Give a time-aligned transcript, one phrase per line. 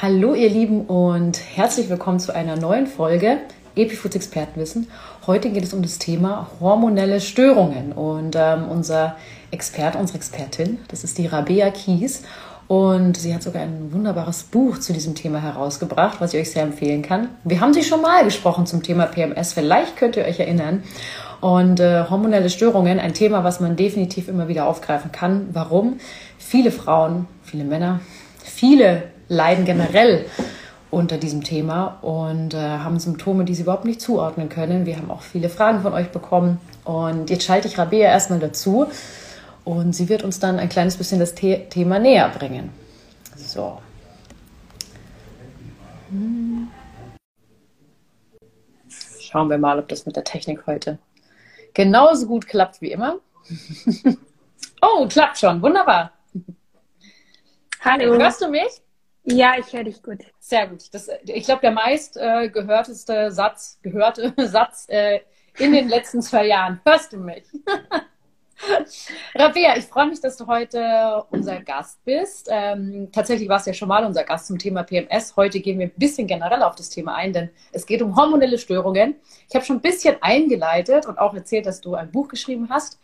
[0.00, 3.38] Hallo ihr Lieben und herzlich willkommen zu einer neuen Folge
[3.74, 4.88] Epifoods Expertenwissen.
[5.26, 9.16] Heute geht es um das Thema hormonelle Störungen und ähm, unser
[9.50, 12.24] Experte, unsere Expertin, das ist die Rabea Kies
[12.68, 16.62] und sie hat sogar ein wunderbares Buch zu diesem Thema herausgebracht, was ich euch sehr
[16.62, 17.28] empfehlen kann.
[17.44, 20.82] Wir haben sie schon mal gesprochen zum Thema PMS, vielleicht könnt ihr euch erinnern.
[21.40, 25.48] Und äh, hormonelle Störungen, ein Thema, was man definitiv immer wieder aufgreifen kann.
[25.52, 25.98] Warum?
[26.38, 28.00] Viele Frauen, viele Männer,
[28.42, 30.26] viele leiden generell
[30.90, 34.84] unter diesem Thema und äh, haben Symptome, die sie überhaupt nicht zuordnen können.
[34.84, 38.86] Wir haben auch viele Fragen von euch bekommen und jetzt schalte ich Rabea erstmal dazu
[39.64, 42.70] und sie wird uns dann ein kleines bisschen das The Thema näher bringen.
[43.36, 43.80] So.
[46.10, 46.68] Hm.
[49.18, 50.98] Schauen wir mal, ob das mit der Technik heute
[51.72, 53.18] genauso gut klappt wie immer.
[54.82, 55.62] oh, klappt schon.
[55.62, 56.12] Wunderbar.
[57.80, 58.14] Hallo.
[58.14, 58.82] Hörst du mich?
[59.24, 60.18] Ja, ich höre dich gut.
[60.40, 60.92] Sehr gut.
[60.92, 65.20] Das, ich glaube, der meist äh, gehörteste Satz, gehörte Satz äh,
[65.58, 66.80] in den letzten zwei Jahren.
[66.84, 67.44] Hörst du mich?
[69.34, 72.48] Rabea, ich freue mich, dass du heute unser Gast bist.
[72.50, 75.36] Ähm, tatsächlich warst du ja schon mal unser Gast zum Thema PMS.
[75.36, 78.58] Heute gehen wir ein bisschen generell auf das Thema ein, denn es geht um hormonelle
[78.58, 79.16] Störungen.
[79.48, 83.00] Ich habe schon ein bisschen eingeleitet und auch erzählt, dass du ein Buch geschrieben hast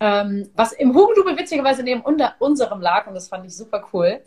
[0.00, 2.02] ähm, was im Hugendubel witzigerweise neben
[2.38, 4.20] unserem lag und das fand ich super cool.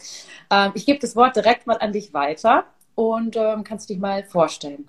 [0.51, 4.23] Ähm, ich gebe das Wort direkt mal an dich weiter und ähm, kannst dich mal
[4.23, 4.87] vorstellen.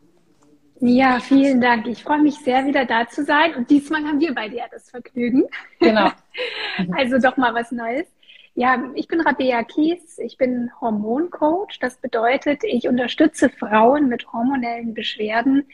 [0.80, 1.86] Ja, vielen Dank.
[1.86, 3.54] Ich freue mich sehr, wieder da zu sein.
[3.54, 5.44] Und diesmal haben wir beide ja das Vergnügen.
[5.78, 6.10] Genau.
[6.96, 8.06] also doch mal was Neues.
[8.54, 10.18] Ja, ich bin Rabea Kies.
[10.18, 11.78] Ich bin Hormoncoach.
[11.80, 15.66] Das bedeutet, ich unterstütze Frauen mit hormonellen Beschwerden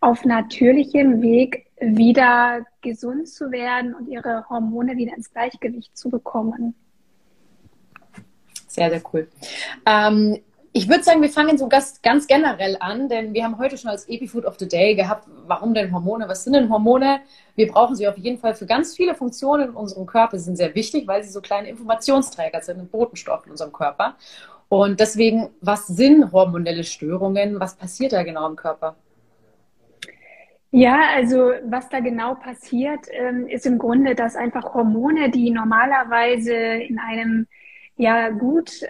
[0.00, 6.74] auf natürlichem Weg wieder gesund zu werden und ihre Hormone wieder ins Gleichgewicht zu bekommen.
[8.66, 9.28] Sehr, sehr cool.
[9.86, 10.38] Ähm,
[10.72, 13.90] ich würde sagen, wir fangen so ganz, ganz generell an, denn wir haben heute schon
[13.90, 16.28] als Epifood of the Day gehabt, warum denn Hormone?
[16.28, 17.20] Was sind denn Hormone?
[17.56, 20.38] Wir brauchen sie auf jeden Fall für ganz viele Funktionen in unserem Körper.
[20.38, 24.16] Sie sind sehr wichtig, weil sie so kleine Informationsträger sind, ein Botenstoff in unserem Körper.
[24.68, 27.58] Und deswegen, was sind hormonelle Störungen?
[27.58, 28.94] Was passiert da genau im Körper?
[30.70, 36.54] Ja, also was da genau passiert, ähm, ist im Grunde, dass einfach Hormone, die normalerweise
[36.54, 37.46] in einem
[37.96, 38.82] ja gut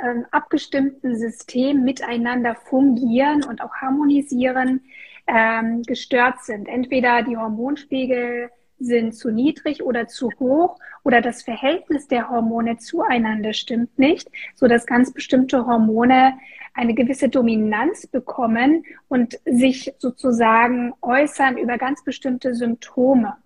[0.00, 4.82] ähm, abgestimmten System miteinander fungieren und auch harmonisieren,
[5.28, 6.68] ähm, gestört sind.
[6.68, 13.52] Entweder die Hormonspiegel sind zu niedrig oder zu hoch oder das Verhältnis der Hormone zueinander
[13.52, 16.34] stimmt nicht, so dass ganz bestimmte Hormone
[16.76, 23.36] eine gewisse Dominanz bekommen und sich sozusagen äußern über ganz bestimmte Symptome.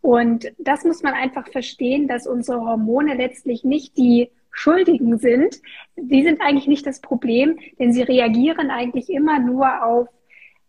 [0.00, 5.60] Und das muss man einfach verstehen, dass unsere Hormone letztlich nicht die Schuldigen sind.
[5.96, 10.08] Die sind eigentlich nicht das Problem, denn sie reagieren eigentlich immer nur auf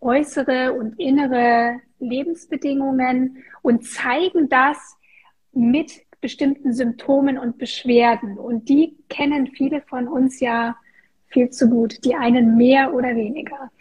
[0.02, 4.98] äußere und innere Lebensbedingungen und zeigen das
[5.54, 8.38] mit bestimmten Symptomen und Beschwerden.
[8.38, 10.76] Und die kennen viele von uns ja
[11.32, 12.04] viel zu gut.
[12.04, 13.72] Die einen mehr oder weniger.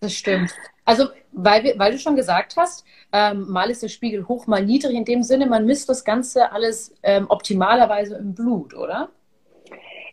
[0.00, 0.52] Das stimmt.
[0.84, 4.94] Also, weil, weil du schon gesagt hast, ähm, mal ist der Spiegel hoch, mal niedrig.
[4.94, 9.10] In dem Sinne, man misst das Ganze alles ähm, optimalerweise im Blut, oder?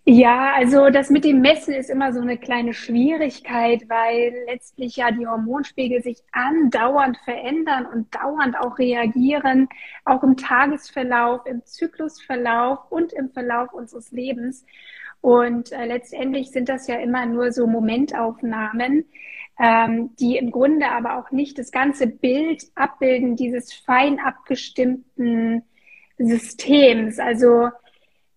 [0.04, 5.12] Ja, also das mit dem Messen ist immer so eine kleine Schwierigkeit, weil letztlich ja
[5.12, 9.70] die Hormonspiegel sich andauernd verändern und dauernd auch reagieren,
[10.04, 14.66] auch im Tagesverlauf, im Zyklusverlauf und im Verlauf unseres Lebens.
[15.22, 19.06] Und äh, letztendlich sind das ja immer nur so Momentaufnahmen,
[19.60, 25.64] ähm, die im Grunde aber auch nicht das ganze Bild abbilden dieses fein abgestimmten
[26.18, 27.20] Systems.
[27.20, 27.70] Also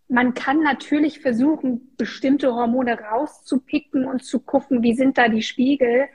[0.08, 6.08] man kann natürlich versuchen, bestimmte Hormone rauszupicken und zu gucken, wie sind da die Spiegel.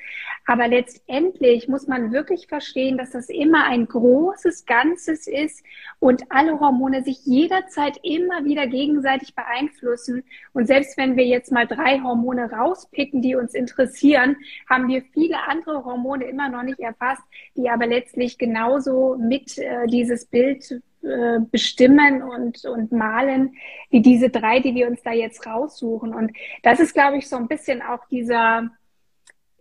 [0.46, 5.64] Aber letztendlich muss man wirklich verstehen, dass das immer ein großes Ganzes ist
[5.98, 10.24] und alle Hormone sich jederzeit immer wieder gegenseitig beeinflussen.
[10.54, 14.38] Und selbst wenn wir jetzt mal drei Hormone rauspicken, die uns interessieren,
[14.70, 17.24] haben wir viele andere Hormone immer noch nicht erfasst,
[17.56, 23.56] die aber letztlich genauso mit äh, dieses Bild äh, bestimmen und, und malen,
[23.90, 26.14] wie diese drei, die wir uns da jetzt raussuchen.
[26.14, 26.32] Und
[26.64, 28.70] das ist, glaube ich, so ein bisschen auch dieser,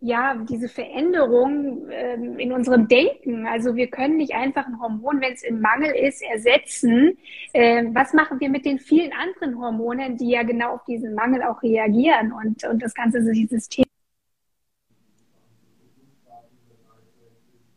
[0.01, 3.47] ja, diese Veränderung ähm, in unserem Denken.
[3.47, 7.19] Also wir können nicht einfach ein Hormon, wenn es im Mangel ist, ersetzen.
[7.55, 11.43] Ähm, was machen wir mit den vielen anderen Hormonen, die ja genau auf diesen Mangel
[11.43, 13.85] auch reagieren und, und das ganze System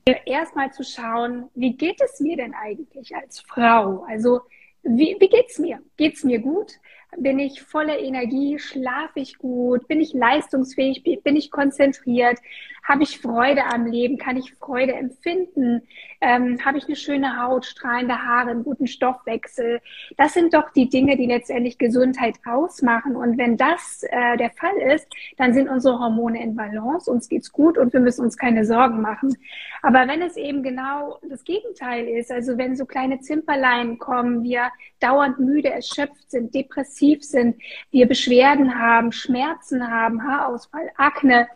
[0.06, 4.04] erstmal zu schauen, wie geht es mir denn eigentlich als Frau?
[4.08, 4.42] Also
[4.84, 5.80] wie, wie geht's mir?
[5.98, 6.74] Geht's mir gut?
[7.18, 12.40] Bin ich voller Energie, schlafe ich gut, bin ich leistungsfähig, bin ich konzentriert,
[12.84, 15.84] habe ich Freude am Leben, kann ich Freude empfinden,
[16.20, 19.82] ähm, habe ich eine schöne Haut, strahlende Haare, einen guten Stoffwechsel.
[20.18, 23.16] Das sind doch die Dinge, die letztendlich Gesundheit ausmachen.
[23.16, 25.08] Und wenn das äh, der Fall ist,
[25.38, 29.02] dann sind unsere Hormone in Balance, uns geht's gut und wir müssen uns keine Sorgen
[29.02, 29.38] machen.
[29.82, 34.72] Aber wenn es eben genau das Gegenteil ist, also wenn so kleine Zimperlein kommen, wir
[35.00, 37.62] dauernd müde, erschöpft sind, depressiv, depressiv sind,
[37.92, 41.48] wir Beschwerden haben, Schmerzen haben, Haarausfall, Akne,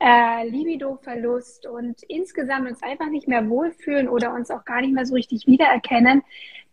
[0.00, 5.06] äh, Libidoverlust und insgesamt uns einfach nicht mehr wohlfühlen oder uns auch gar nicht mehr
[5.06, 6.22] so richtig wiedererkennen,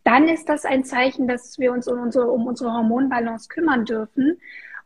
[0.04, 4.40] dann ist das ein Zeichen, dass wir uns um unsere, um unsere Hormonbalance kümmern dürfen.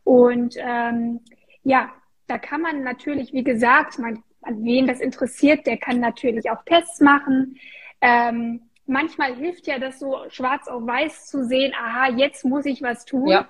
[0.04, 1.20] Und ähm,
[1.64, 1.90] ja,
[2.26, 6.62] da kann man natürlich, wie gesagt, man, an wen das interessiert, der kann natürlich auch
[6.64, 7.56] Tests machen.
[8.02, 12.82] Ähm, manchmal hilft ja das so schwarz auf weiß zu sehen, aha, jetzt muss ich
[12.82, 13.28] was tun.
[13.28, 13.48] Ja.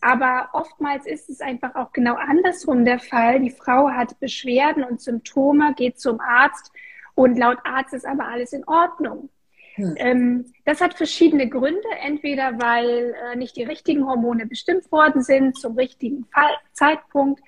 [0.00, 3.40] Aber oftmals ist es einfach auch genau andersrum der Fall.
[3.40, 6.72] Die Frau hat Beschwerden und Symptome, geht zum Arzt
[7.14, 9.28] und laut Arzt ist aber alles in Ordnung.
[9.74, 9.94] Hm.
[9.96, 11.88] Ähm, das hat verschiedene Gründe.
[12.02, 16.26] Entweder weil äh, nicht die richtigen Hormone bestimmt worden sind zum richtigen
[16.72, 17.42] Zeitpunkt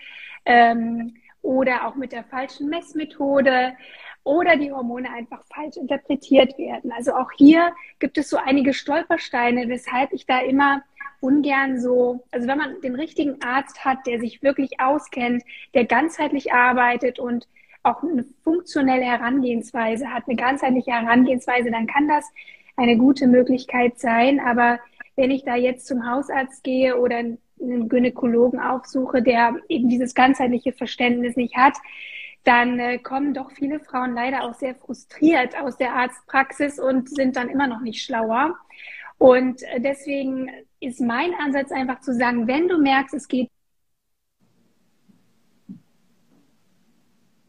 [0.45, 3.75] ähm, oder auch mit der falschen Messmethode
[4.25, 6.93] oder die Hormone einfach falsch interpretiert werden.
[6.93, 10.83] Also auch hier gibt es so einige Stolpersteine, weshalb ich da immer
[11.21, 15.43] ungern so, also wenn man den richtigen Arzt hat, der sich wirklich auskennt,
[15.75, 17.47] der ganzheitlich arbeitet und
[17.83, 22.31] auch eine funktionelle Herangehensweise hat, eine ganzheitliche Herangehensweise, dann kann das
[22.77, 24.41] eine gute Möglichkeit sein.
[24.41, 24.79] Aber
[25.17, 30.73] wenn ich da jetzt zum Hausarzt gehe oder einen Gynäkologen aufsuche, der eben dieses ganzheitliche
[30.73, 31.75] Verständnis nicht hat,
[32.45, 37.37] dann äh, kommen doch viele Frauen leider auch sehr frustriert aus der Arztpraxis und sind
[37.37, 38.57] dann immer noch nicht schlauer.
[39.19, 40.51] Und äh, deswegen
[40.81, 43.51] ist mein Ansatz einfach zu sagen, wenn du merkst, es geht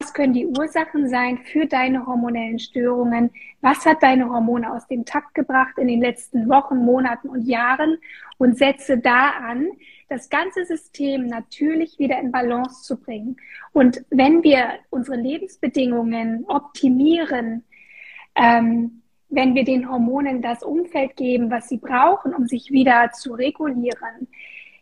[0.02, 3.30] Was können die Ursachen sein für deine hormonellen Störungen?
[3.62, 8.00] Was hat deine Hormone aus dem Takt gebracht in den letzten Wochen, Monaten und Jahren?
[8.40, 9.70] Und setze da an,
[10.12, 13.38] das ganze System natürlich wieder in Balance zu bringen.
[13.72, 17.64] Und wenn wir unsere Lebensbedingungen optimieren,
[18.36, 23.34] ähm, wenn wir den Hormonen das Umfeld geben, was sie brauchen, um sich wieder zu
[23.34, 24.28] regulieren,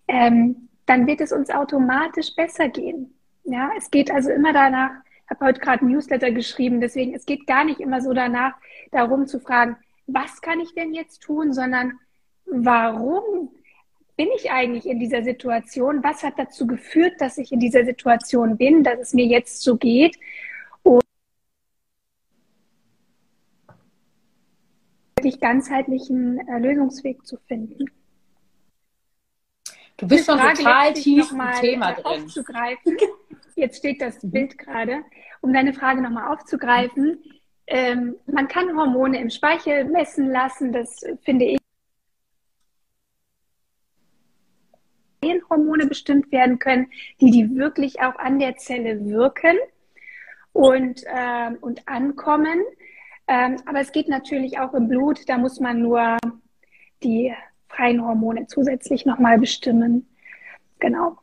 [0.08, 3.14] ähm, dann wird es uns automatisch besser gehen.
[3.44, 4.92] Ja, es geht also immer danach,
[5.26, 8.54] ich habe heute gerade ein Newsletter geschrieben, deswegen, es geht gar nicht immer so danach,
[8.92, 9.78] darum zu fragen,
[10.08, 12.00] was kann ich denn jetzt tun, sondern
[12.48, 13.52] warum
[14.20, 16.04] bin ich eigentlich in dieser Situation?
[16.04, 19.78] Was hat dazu geführt, dass ich in dieser Situation bin, dass es mir jetzt so
[19.78, 20.18] geht?
[20.84, 21.02] Und
[25.16, 27.86] wirklich ganzheitlichen äh, Lösungsweg zu finden.
[29.96, 32.04] Du bist schon total tief im Thema drin.
[32.04, 32.98] Aufzugreifen.
[33.56, 34.32] Jetzt steht das mhm.
[34.32, 35.06] Bild gerade,
[35.40, 37.24] um deine Frage nochmal aufzugreifen.
[37.68, 41.59] Ähm, man kann Hormone im Speichel messen lassen, das finde ich
[45.50, 46.88] Hormone bestimmt werden können,
[47.22, 49.58] die die wirklich auch an der Zelle wirken
[50.54, 52.64] und, äh, und ankommen.
[53.28, 56.18] Ähm, aber es geht natürlich auch im Blut, da muss man nur
[57.04, 57.34] die
[57.68, 60.08] freien Hormone zusätzlich nochmal bestimmen.
[60.80, 61.18] Genau.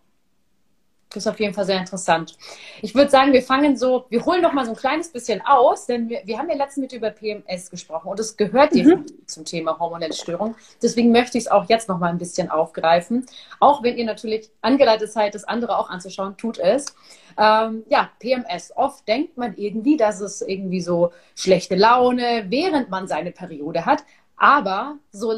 [1.17, 2.37] Das ist auf jeden Fall sehr interessant.
[2.82, 5.87] Ich würde sagen, wir fangen so, wir holen noch mal so ein kleines bisschen aus,
[5.87, 9.06] denn wir, wir haben ja letztens mit über PMS gesprochen und es gehört mhm.
[9.27, 10.56] zum Thema hormonelle Störung.
[10.82, 13.25] Deswegen möchte ich es auch jetzt noch mal ein bisschen aufgreifen.
[13.61, 16.94] Auch wenn ihr natürlich angeleitet seid, das andere auch anzuschauen, tut es.
[17.39, 18.77] Ähm, ja, PMS.
[18.77, 24.05] Oft denkt man irgendwie, dass es irgendwie so schlechte Laune, während man seine Periode hat.
[24.37, 25.32] Aber so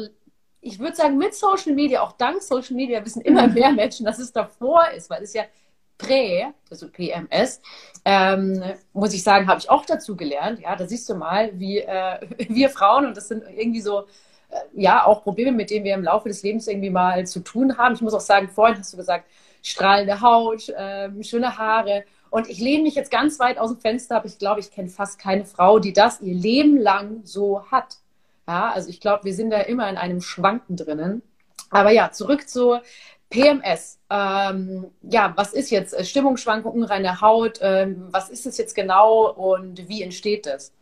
[0.61, 3.53] ich würde sagen, mit Social Media, auch dank Social Media, wissen immer mhm.
[3.53, 5.43] mehr Menschen, dass es davor ist, weil es ja
[5.99, 7.61] Prä, also PMS,
[8.05, 8.63] ähm,
[8.93, 10.61] muss ich sagen, habe ich auch dazu gelernt.
[10.61, 14.05] Ja, da siehst du mal, wie äh, wir Frauen, und das sind irgendwie so,
[14.49, 17.77] äh, ja, auch Probleme, mit denen wir im Laufe des Lebens irgendwie mal zu tun
[17.77, 17.93] haben.
[17.93, 19.25] Ich muss auch sagen, vorhin hast du gesagt,
[19.61, 22.05] strahlende Haut, äh, schöne Haare.
[22.29, 24.87] Und ich lehne mich jetzt ganz weit aus dem Fenster, aber ich glaube, ich kenne
[24.87, 27.97] fast keine Frau, die das ihr Leben lang so hat.
[28.47, 31.23] Ja, also ich glaube, wir sind da immer in einem Schwanken drinnen.
[31.71, 32.79] Aber ja, zurück zu
[33.29, 33.99] PMS.
[34.09, 37.59] Ähm, ja, was ist jetzt äh, Stimmungsschwankung, unreine Haut?
[37.61, 40.73] Ähm, was ist es jetzt genau und wie entsteht das?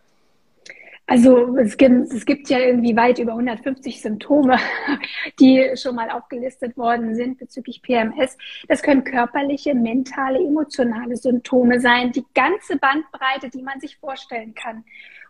[1.10, 4.58] Also es gibt, es gibt ja irgendwie weit über 150 Symptome,
[5.40, 8.38] die schon mal aufgelistet worden sind bezüglich PMS.
[8.68, 14.84] Das können körperliche, mentale, emotionale Symptome sein, die ganze Bandbreite, die man sich vorstellen kann.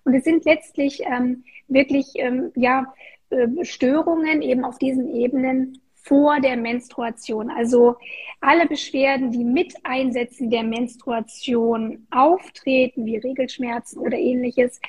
[0.03, 2.91] Und es sind letztlich ähm, wirklich ähm, ja,
[3.29, 7.49] äh, Störungen eben auf diesen Ebenen vor der Menstruation.
[7.49, 7.97] Also
[8.41, 14.79] alle Beschwerden, die mit Einsätzen der Menstruation auftreten, wie Regelschmerzen oder ähnliches,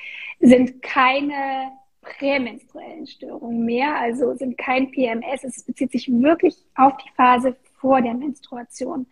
[0.41, 5.45] sind keine prämenstruellen Störungen mehr, also sind kein PMS.
[5.45, 9.07] Es bezieht sich wirklich auf die Phase vor der Menstruation.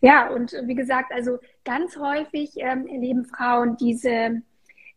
[0.00, 4.42] Ja, und wie gesagt, also ganz häufig ähm, erleben Frauen diese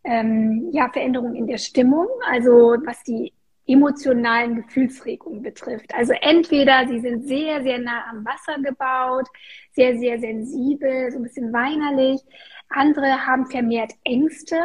[0.03, 3.33] ähm, ja, Veränderung in der Stimmung, also was die
[3.67, 5.93] emotionalen Gefühlsregungen betrifft.
[5.93, 9.27] Also entweder sie sind sehr, sehr nah am Wasser gebaut,
[9.71, 12.21] sehr, sehr sensibel, so ein bisschen weinerlich.
[12.69, 14.55] Andere haben vermehrt Ängste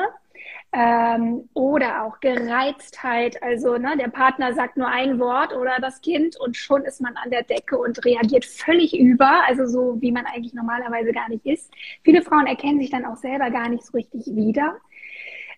[0.72, 3.42] ähm, oder auch Gereiztheit.
[3.42, 7.16] Also ne, der Partner sagt nur ein Wort oder das Kind und schon ist man
[7.16, 11.46] an der Decke und reagiert völlig über, also so wie man eigentlich normalerweise gar nicht
[11.46, 11.72] ist.
[12.02, 14.76] Viele Frauen erkennen sich dann auch selber gar nicht so richtig wieder.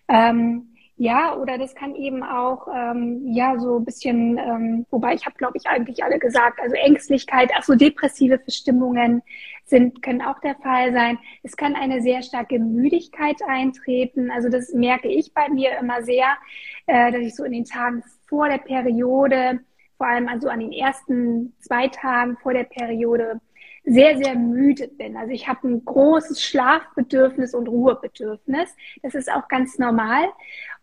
[0.07, 5.25] Ähm, ja, oder das kann eben auch, ähm, ja, so ein bisschen, ähm, wobei ich
[5.25, 9.23] habe, glaube ich, eigentlich alle gesagt, also Ängstlichkeit, ach so depressive Verstimmungen
[9.65, 11.17] sind, können auch der Fall sein.
[11.41, 14.29] Es kann eine sehr starke Müdigkeit eintreten.
[14.29, 16.27] Also das merke ich bei mir immer sehr,
[16.85, 19.61] äh, dass ich so in den Tagen vor der Periode,
[19.97, 23.39] vor allem also an den ersten zwei Tagen vor der Periode,
[23.85, 25.17] sehr, sehr müde bin.
[25.17, 28.73] Also ich habe ein großes Schlafbedürfnis und Ruhebedürfnis.
[29.01, 30.29] Das ist auch ganz normal.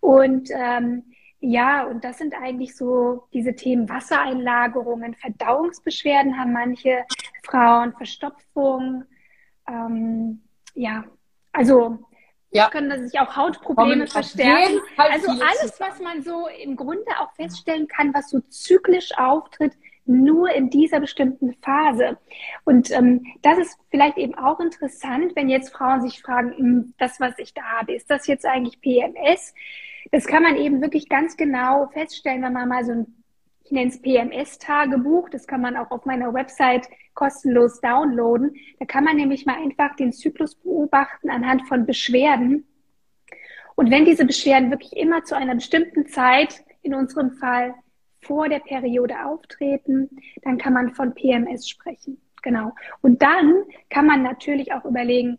[0.01, 1.05] Und ähm,
[1.41, 7.05] ja, und das sind eigentlich so diese Themen Wassereinlagerungen, Verdauungsbeschwerden haben manche
[7.43, 9.05] Frauen, Verstopfung.
[9.67, 10.43] Ähm,
[10.75, 11.05] ja,
[11.53, 11.99] also
[12.51, 12.69] ja.
[12.69, 14.81] können sich auch Hautprobleme verstärken.
[14.99, 19.73] Also alles, was man so im Grunde auch feststellen kann, was so zyklisch auftritt,
[20.11, 22.19] nur in dieser bestimmten Phase.
[22.65, 27.21] Und ähm, das ist vielleicht eben auch interessant, wenn jetzt Frauen sich fragen, hm, das,
[27.21, 29.55] was ich da habe, ist das jetzt eigentlich PMS?
[30.13, 33.07] Das kann man eben wirklich ganz genau feststellen, wenn man mal so ein,
[33.65, 38.57] ich nenne es PMS-Tagebuch, das kann man auch auf meiner Website kostenlos downloaden.
[38.79, 42.67] Da kann man nämlich mal einfach den Zyklus beobachten anhand von Beschwerden.
[43.77, 47.75] Und wenn diese Beschwerden wirklich immer zu einer bestimmten Zeit, in unserem Fall
[48.21, 50.11] vor der Periode auftreten,
[50.43, 52.21] dann kann man von PMS sprechen.
[52.43, 52.73] Genau.
[53.03, 55.39] Und dann kann man natürlich auch überlegen,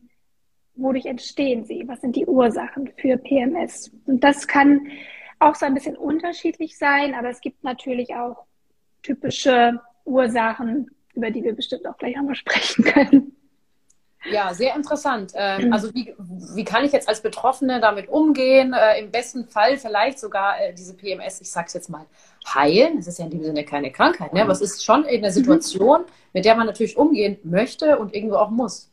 [0.75, 1.83] wodurch entstehen sie?
[1.87, 3.91] Was sind die Ursachen für PMS?
[4.05, 4.87] Und das kann
[5.39, 8.45] auch so ein bisschen unterschiedlich sein, aber es gibt natürlich auch
[9.01, 13.35] typische Ursachen, über die wir bestimmt auch gleich einmal sprechen können.
[14.29, 15.31] Ja, sehr interessant.
[15.33, 16.13] Ähm, also wie,
[16.55, 18.73] wie kann ich jetzt als Betroffene damit umgehen?
[18.73, 22.05] Äh, Im besten Fall vielleicht sogar äh, diese PMS, ich sag's jetzt mal,
[22.47, 22.97] heilen.
[22.97, 24.41] Es ist ja in dem Sinne keine Krankheit, ne?
[24.41, 26.01] aber es ist schon eine Situation,
[26.33, 28.89] mit der man natürlich umgehen möchte und irgendwo auch muss.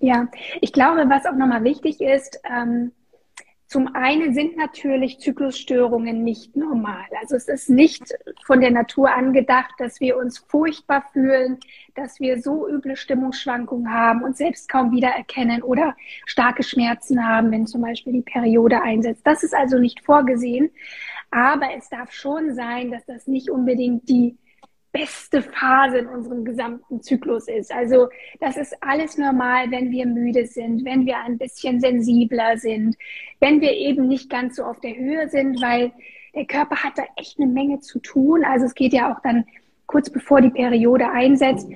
[0.00, 0.28] Ja,
[0.60, 2.92] ich glaube, was auch nochmal wichtig ist, ähm,
[3.68, 7.04] zum einen sind natürlich Zyklusstörungen nicht normal.
[7.20, 8.14] Also es ist nicht
[8.44, 11.58] von der Natur angedacht, dass wir uns furchtbar fühlen,
[11.96, 17.66] dass wir so üble Stimmungsschwankungen haben und selbst kaum wiedererkennen oder starke Schmerzen haben, wenn
[17.66, 19.26] zum Beispiel die Periode einsetzt.
[19.26, 20.70] Das ist also nicht vorgesehen.
[21.30, 24.36] Aber es darf schon sein, dass das nicht unbedingt die
[24.96, 27.70] beste Phase in unserem gesamten Zyklus ist.
[27.70, 28.08] Also
[28.40, 32.96] das ist alles normal, wenn wir müde sind, wenn wir ein bisschen sensibler sind,
[33.38, 35.92] wenn wir eben nicht ganz so auf der Höhe sind, weil
[36.34, 38.42] der Körper hat da echt eine Menge zu tun.
[38.44, 39.44] Also es geht ja auch dann
[39.86, 41.68] kurz bevor die Periode einsetzt,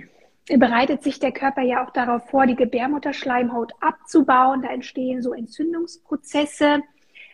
[0.47, 4.63] bereitet sich der Körper ja auch darauf vor, die Gebärmutterschleimhaut abzubauen.
[4.63, 6.81] Da entstehen so Entzündungsprozesse.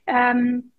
[0.06, 0.72] Ähm,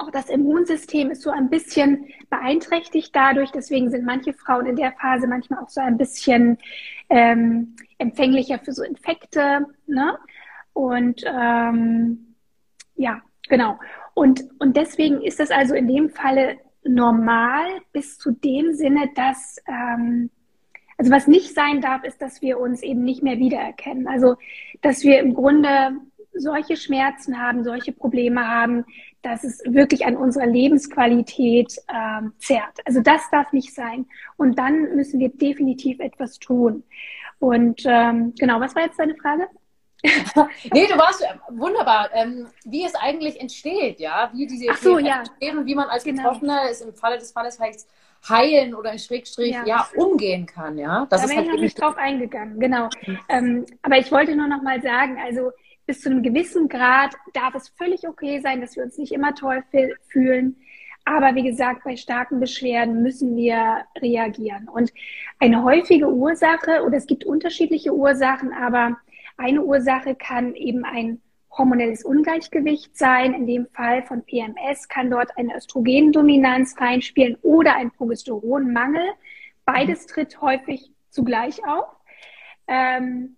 [0.00, 3.50] auch das Immunsystem ist so ein bisschen beeinträchtigt dadurch.
[3.50, 6.58] Deswegen sind manche Frauen in der Phase manchmal auch so ein bisschen
[7.08, 9.66] ähm, empfänglicher für so Infekte.
[9.86, 10.18] Ne?
[10.72, 12.34] Und ähm,
[12.96, 13.78] ja, genau.
[14.14, 19.58] Und, und deswegen ist das also in dem Falle normal bis zu dem Sinne, dass
[19.66, 20.30] ähm,
[20.96, 24.06] also was nicht sein darf, ist, dass wir uns eben nicht mehr wiedererkennen.
[24.06, 24.36] Also
[24.82, 25.92] dass wir im Grunde
[26.34, 28.84] solche Schmerzen haben, solche Probleme haben,
[29.22, 32.80] dass es wirklich an unserer Lebensqualität ähm, zerrt.
[32.84, 34.06] Also das darf nicht sein.
[34.36, 36.84] Und dann müssen wir definitiv etwas tun.
[37.38, 39.48] Und ähm, genau, was war jetzt deine Frage?
[40.02, 42.08] nee, du warst äh, wunderbar.
[42.14, 45.18] Ähm, wie es eigentlich entsteht, ja, wie diese Ach so, ja.
[45.18, 46.22] entstehen und wie man als genau.
[46.22, 47.88] Betroffener es im Falle des Falles heißt,
[48.28, 49.64] heilen oder in Schrägstrich ja.
[49.64, 51.06] ja umgehen kann, ja.
[51.08, 52.88] Das da ist halt ich noch nicht drauf eingegangen, genau.
[53.06, 53.18] Mhm.
[53.28, 55.52] Ähm, aber ich wollte nur noch mal sagen, also
[55.90, 59.34] bis zu einem gewissen Grad darf es völlig okay sein, dass wir uns nicht immer
[59.34, 59.64] toll
[60.06, 60.54] fühlen.
[61.04, 64.68] Aber wie gesagt, bei starken Beschwerden müssen wir reagieren.
[64.68, 64.92] Und
[65.40, 68.98] eine häufige Ursache, oder es gibt unterschiedliche Ursachen, aber
[69.36, 71.20] eine Ursache kann eben ein
[71.50, 73.34] hormonelles Ungleichgewicht sein.
[73.34, 79.08] In dem Fall von PMS kann dort eine Östrogendominanz reinspielen oder ein Progesteronmangel.
[79.64, 81.88] Beides tritt häufig zugleich auf.
[82.68, 83.34] Ähm,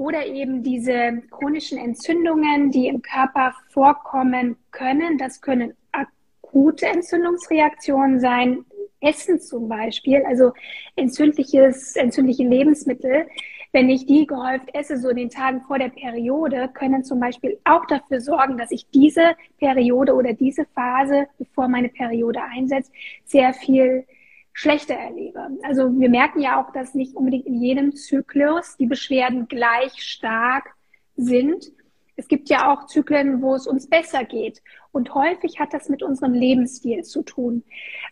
[0.00, 5.18] oder eben diese chronischen Entzündungen, die im Körper vorkommen können.
[5.18, 8.64] Das können akute Entzündungsreaktionen sein,
[9.02, 10.52] Essen zum Beispiel, also
[10.96, 13.26] entzündliches, entzündliche Lebensmittel.
[13.72, 17.58] Wenn ich die gehäuft esse, so in den Tagen vor der Periode, können zum Beispiel
[17.64, 22.90] auch dafür sorgen, dass ich diese Periode oder diese Phase, bevor meine Periode einsetzt,
[23.26, 24.06] sehr viel
[24.52, 25.48] schlechter erlebe.
[25.62, 30.74] Also wir merken ja auch, dass nicht unbedingt in jedem Zyklus die Beschwerden gleich stark
[31.16, 31.72] sind.
[32.16, 34.62] Es gibt ja auch Zyklen, wo es uns besser geht.
[34.92, 37.62] Und häufig hat das mit unserem Lebensstil zu tun.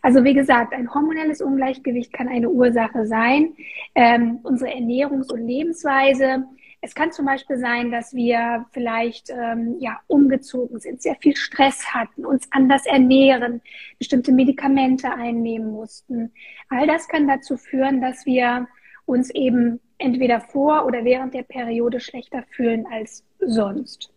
[0.01, 3.53] Also wie gesagt, ein hormonelles Ungleichgewicht kann eine Ursache sein.
[3.95, 6.45] Ähm, unsere Ernährungs- und Lebensweise,
[6.81, 11.93] es kann zum Beispiel sein, dass wir vielleicht ähm, ja, umgezogen sind, sehr viel Stress
[11.93, 13.61] hatten, uns anders ernähren,
[13.97, 16.31] bestimmte Medikamente einnehmen mussten.
[16.69, 18.67] All das kann dazu führen, dass wir
[19.05, 24.13] uns eben entweder vor oder während der Periode schlechter fühlen als sonst.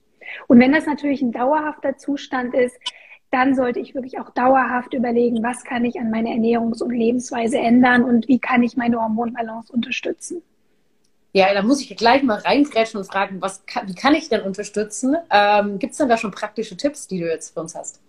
[0.47, 2.79] Und wenn das natürlich ein dauerhafter Zustand ist,
[3.33, 7.59] dann sollte ich wirklich auch dauerhaft überlegen, was kann ich an meiner Ernährungs- und Lebensweise
[7.59, 10.43] ändern und wie kann ich meine Hormonbalance unterstützen.
[11.35, 15.17] Ja, da muss ich gleich mal reingrätschen und fragen, was wie kann ich denn unterstützen?
[15.31, 18.01] Ähm, Gibt es denn da schon praktische Tipps, die du jetzt für uns hast?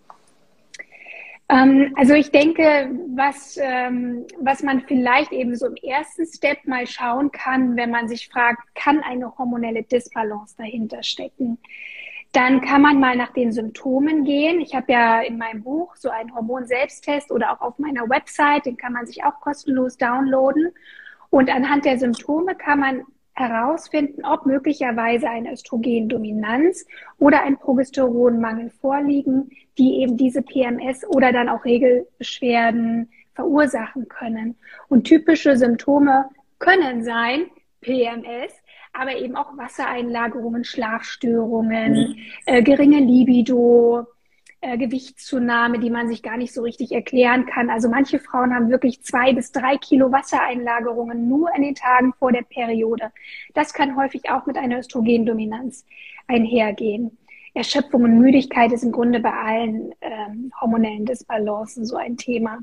[1.48, 6.86] Ähm, also ich denke, was, ähm, was man vielleicht eben so im ersten Step mal
[6.86, 11.58] schauen kann, wenn man sich fragt, kann eine hormonelle Disbalance dahinter stecken?
[12.32, 14.60] Dann kann man mal nach den Symptomen gehen.
[14.60, 18.76] Ich habe ja in meinem Buch so einen Hormon-Selbsttest oder auch auf meiner Website, den
[18.76, 20.72] kann man sich auch kostenlos downloaden.
[21.30, 23.04] Und anhand der Symptome kann man
[23.34, 26.86] herausfinden, ob möglicherweise eine Östrogendominanz
[27.18, 34.56] oder ein Progesteronmangel vorliegen, die eben diese PMS oder dann auch Regelbeschwerden verursachen können.
[34.88, 37.46] Und typische Symptome können sein
[37.80, 38.54] PMS,
[38.92, 44.06] aber eben auch Wassereinlagerungen, Schlafstörungen, äh, geringe Libido,
[44.64, 47.68] äh, Gewichtszunahme, die man sich gar nicht so richtig erklären kann.
[47.68, 52.32] Also manche Frauen haben wirklich zwei bis drei Kilo Wassereinlagerungen nur in den Tagen vor
[52.32, 53.12] der Periode.
[53.52, 55.84] Das kann häufig auch mit einer Östrogendominanz
[56.28, 57.18] einhergehen.
[57.52, 62.60] Erschöpfung und Müdigkeit ist im Grunde bei allen ähm, hormonellen Disbalancen so ein Thema.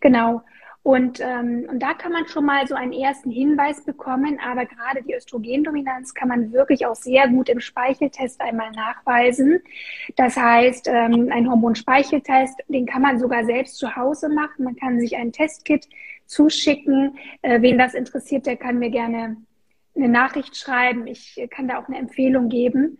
[0.00, 0.42] Genau.
[0.86, 5.02] Und, ähm, und da kann man schon mal so einen ersten Hinweis bekommen, aber gerade
[5.02, 9.58] die Östrogendominanz kann man wirklich auch sehr gut im Speicheltest einmal nachweisen.
[10.14, 14.62] Das heißt, ähm, ein Hormonspeicheltest, den kann man sogar selbst zu Hause machen.
[14.62, 15.88] Man kann sich ein Testkit
[16.26, 17.18] zuschicken.
[17.42, 19.38] Äh, wen das interessiert, der kann mir gerne
[19.96, 21.08] eine Nachricht schreiben.
[21.08, 22.98] Ich kann da auch eine Empfehlung geben.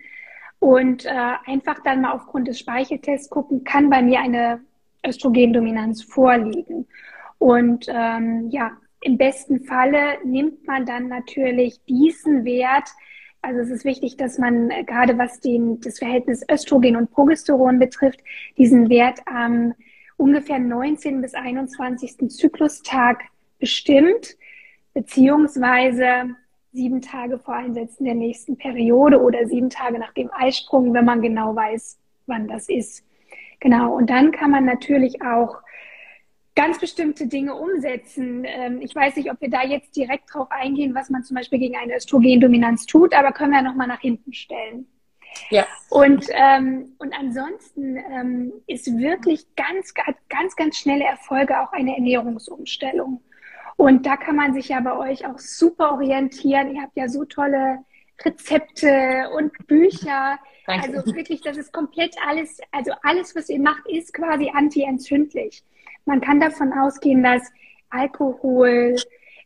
[0.59, 1.11] Und äh,
[1.47, 4.61] einfach dann mal aufgrund des Speicheltests gucken, kann bei mir eine
[5.07, 6.89] Östrogendominanz vorliegen.
[7.39, 12.89] Und ähm, ja, im besten Falle nimmt man dann natürlich diesen Wert.
[13.43, 17.79] Also es ist wichtig, dass man äh, gerade was den, das Verhältnis Östrogen und Progesteron
[17.79, 18.21] betrifft,
[18.59, 19.75] diesen Wert am
[20.17, 21.21] ungefähr 19.
[21.21, 22.31] bis 21.
[22.31, 23.23] Zyklustag
[23.59, 24.37] bestimmt,
[24.95, 26.35] beziehungsweise
[26.73, 31.23] sieben Tage vor Einsetzen der nächsten Periode oder sieben Tage nach dem Eisprung, wenn man
[31.23, 33.05] genau weiß, wann das ist.
[33.61, 33.95] Genau.
[33.95, 35.63] Und dann kann man natürlich auch
[36.57, 38.45] ganz bestimmte Dinge umsetzen.
[38.45, 41.61] Ähm, ich weiß nicht, ob wir da jetzt direkt drauf eingehen, was man zum Beispiel
[41.61, 44.87] gegen eine Östrogendominanz tut, aber können wir nochmal nach hinten stellen.
[45.51, 45.67] Ja.
[45.91, 53.23] Und, ähm, und ansonsten ähm, ist wirklich ganz, ganz, ganz schnelle Erfolge auch eine Ernährungsumstellung.
[53.77, 56.75] Und da kann man sich ja bei euch auch super orientieren.
[56.75, 57.85] Ihr habt ja so tolle
[58.25, 60.39] Rezepte und Bücher.
[60.67, 60.99] Danke.
[60.99, 65.63] Also wirklich, das ist komplett alles, also alles, was ihr macht, ist quasi anti-entzündlich.
[66.07, 67.43] Man kann davon ausgehen, dass
[67.91, 68.97] Alkohol,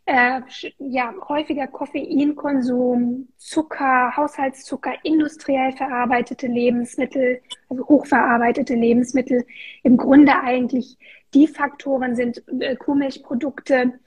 [0.04, 0.40] äh,
[0.78, 9.46] ja, häufiger Koffeinkonsum, Zucker, Haushaltszucker, industriell verarbeitete Lebensmittel, also hochverarbeitete Lebensmittel,
[9.82, 10.96] im Grunde eigentlich
[11.34, 13.98] die Faktoren sind äh, Kuhmilchprodukte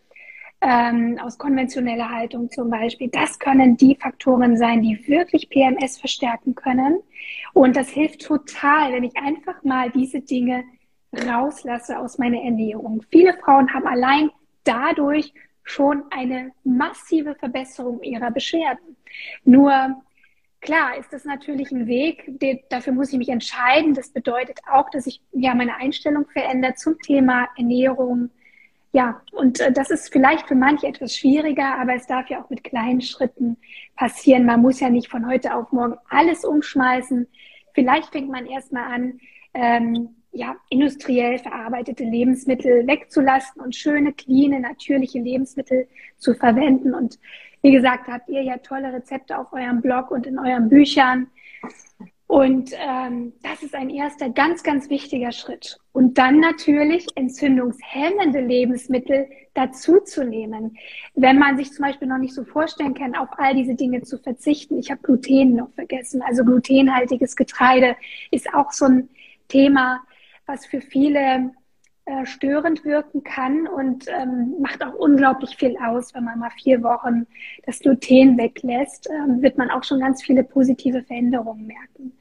[0.62, 3.10] ähm, aus konventioneller Haltung zum Beispiel.
[3.10, 7.00] Das können die Faktoren sein, die wirklich PMS verstärken können.
[7.54, 10.64] Und das hilft total, wenn ich einfach mal diese Dinge
[11.14, 13.04] rauslasse aus meiner Ernährung.
[13.12, 14.32] Viele Frauen haben allein
[14.64, 18.98] dadurch schon eine massive Verbesserung ihrer Beschwerden.
[19.46, 20.02] Nur
[20.60, 23.94] klar ist das natürlich ein Weg, den, dafür muss ich mich entscheiden.
[23.94, 28.30] Das bedeutet auch, dass ich ja meine Einstellung verändert zum Thema Ernährung.
[28.92, 32.50] Ja, und äh, das ist vielleicht für manche etwas schwieriger, aber es darf ja auch
[32.50, 33.58] mit kleinen Schritten
[33.96, 34.46] passieren.
[34.46, 37.28] Man muss ja nicht von heute auf morgen alles umschmeißen.
[37.74, 39.20] Vielleicht fängt man erstmal an,
[39.56, 46.94] ähm, ja, industriell verarbeitete Lebensmittel wegzulassen und schöne, cleane, natürliche Lebensmittel zu verwenden.
[46.94, 47.20] Und
[47.62, 51.28] wie gesagt, habt ihr ja tolle Rezepte auf eurem Blog und in euren Büchern.
[52.26, 55.78] Und ähm, das ist ein erster ganz, ganz wichtiger Schritt.
[55.92, 60.76] Und dann natürlich entzündungshemmende Lebensmittel dazuzunehmen.
[61.14, 64.18] Wenn man sich zum Beispiel noch nicht so vorstellen kann, auf all diese Dinge zu
[64.18, 64.80] verzichten.
[64.80, 66.24] Ich habe Gluten noch vergessen.
[66.24, 67.96] Also glutenhaltiges Getreide
[68.32, 69.10] ist auch so ein
[69.48, 70.02] Thema,
[70.46, 71.52] was für viele
[72.06, 76.14] äh, störend wirken kann und ähm, macht auch unglaublich viel aus.
[76.14, 77.26] Wenn man mal vier Wochen
[77.66, 82.12] das Gluten weglässt, ähm, wird man auch schon ganz viele positive Veränderungen merken.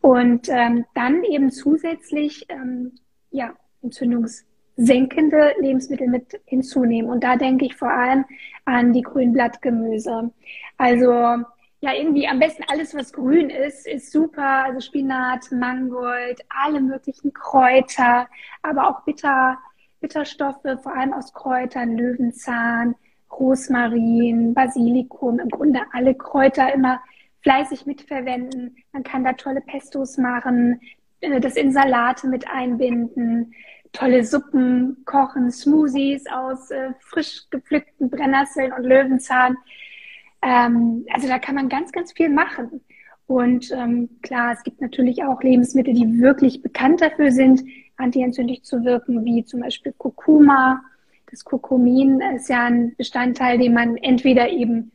[0.00, 2.92] Und ähm, dann eben zusätzlich ähm,
[3.30, 7.10] ja, entzündungssenkende Lebensmittel mit hinzunehmen.
[7.10, 8.24] Und da denke ich vor allem
[8.64, 10.32] an die Grünblattgemüse.
[10.78, 11.44] Also
[11.80, 14.64] ja, irgendwie am besten alles, was grün ist, ist super.
[14.64, 18.28] Also Spinat, Mangold, alle möglichen Kräuter,
[18.62, 19.58] aber auch Bitter,
[20.00, 22.94] Bitterstoffe, vor allem aus Kräutern, Löwenzahn,
[23.32, 27.00] Rosmarin, Basilikum, im Grunde alle Kräuter immer
[27.42, 28.76] fleißig mitverwenden.
[28.92, 30.80] Man kann da tolle Pestos machen,
[31.20, 33.54] äh, das in Salate mit einbinden,
[33.92, 39.56] tolle Suppen kochen, Smoothies aus äh, frisch gepflückten Brennnesseln und Löwenzahn.
[40.42, 42.80] Ähm, also da kann man ganz, ganz viel machen.
[43.26, 47.62] Und ähm, klar, es gibt natürlich auch Lebensmittel, die wirklich bekannt dafür sind,
[47.96, 50.82] antientzündlich zu wirken, wie zum Beispiel Kurkuma.
[51.30, 54.90] Das Kurkumin ist ja ein Bestandteil, den man entweder eben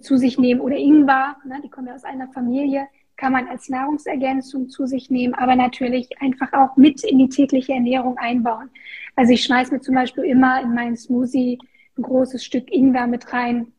[0.00, 3.68] zu sich nehmen oder Ingwer, ne, die kommen ja aus einer Familie, kann man als
[3.68, 8.70] Nahrungsergänzung zu sich nehmen, aber natürlich einfach auch mit in die tägliche Ernährung einbauen.
[9.14, 11.58] Also ich schmeiße mir zum Beispiel immer in meinen Smoothie
[11.96, 13.72] ein großes Stück Ingwer mit rein,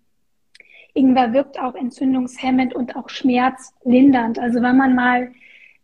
[0.97, 4.39] Ingwer wirkt auch entzündungshemmend und auch schmerzlindernd.
[4.39, 5.31] Also wenn man mal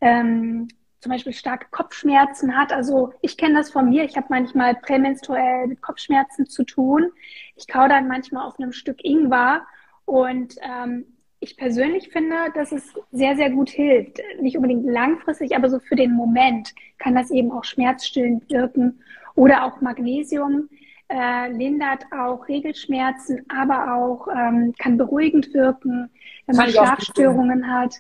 [0.02, 0.68] ähm,
[1.00, 5.68] zum Beispiel starke Kopfschmerzen hat, also ich kenne das von mir, ich habe manchmal prämenstruell
[5.68, 7.12] mit Kopfschmerzen zu tun.
[7.56, 9.66] Ich kau dann manchmal auf einem Stück Ingwer
[10.06, 11.06] und ähm,
[11.40, 14.20] ich persönlich finde, dass es sehr, sehr gut hilft.
[14.40, 19.04] Nicht unbedingt langfristig, aber so für den Moment kann das eben auch schmerzstillend wirken.
[19.36, 20.70] Oder auch Magnesium
[21.10, 26.10] äh, lindert auch Regelschmerzen, aber auch ähm, kann beruhigend wirken,
[26.48, 27.96] wenn man Schlafstörungen hat.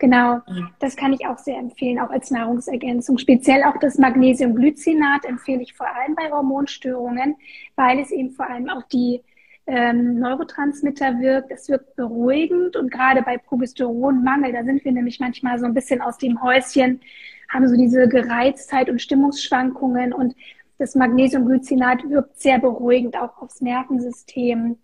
[0.00, 0.40] Genau,
[0.78, 3.18] das kann ich auch sehr empfehlen, auch als Nahrungsergänzung.
[3.18, 7.34] Speziell auch das Magnesiumglycinat empfehle ich vor allem bei Hormonstörungen,
[7.74, 9.22] weil es eben vor allem auch die
[9.66, 11.50] ähm, Neurotransmitter wirkt.
[11.50, 16.00] Es wirkt beruhigend und gerade bei Progesteronmangel, da sind wir nämlich manchmal so ein bisschen
[16.00, 17.00] aus dem Häuschen,
[17.48, 20.36] haben so diese Gereiztheit und Stimmungsschwankungen und
[20.78, 24.78] das Magnesiumglycinat wirkt sehr beruhigend auch aufs Nervensystem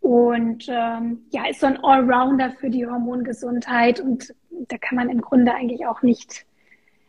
[0.00, 5.20] und ähm, ja, ist so ein Allrounder für die Hormongesundheit und da kann man im
[5.20, 6.44] Grunde eigentlich auch nicht,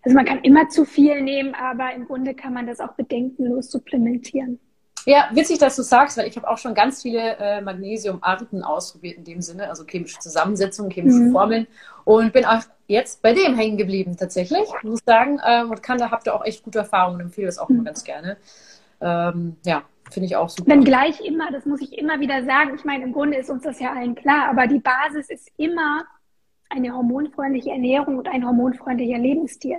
[0.04, 3.72] also man kann immer zu viel nehmen, aber im Grunde kann man das auch bedenkenlos
[3.72, 4.60] supplementieren.
[5.06, 9.18] Ja, witzig, dass du sagst, weil ich habe auch schon ganz viele äh, Magnesiumarten ausprobiert
[9.18, 11.32] in dem Sinne, also chemische Zusammensetzungen, chemische mhm.
[11.34, 11.68] Formeln
[12.06, 15.40] und bin auch jetzt bei dem hängen geblieben tatsächlich, muss sagen.
[15.46, 17.76] Ähm, und kann da habt ihr auch echt gute Erfahrungen und empfehle das auch mhm.
[17.76, 18.38] immer ganz gerne.
[19.02, 20.72] Ähm, ja, finde ich auch super.
[20.72, 22.76] Wenn gleich immer, das muss ich immer wieder sagen.
[22.76, 26.04] Ich meine, im Grunde ist uns das ja allen klar, aber die Basis ist immer
[26.70, 29.78] eine hormonfreundliche Ernährung und ein hormonfreundlicher Lebensstil.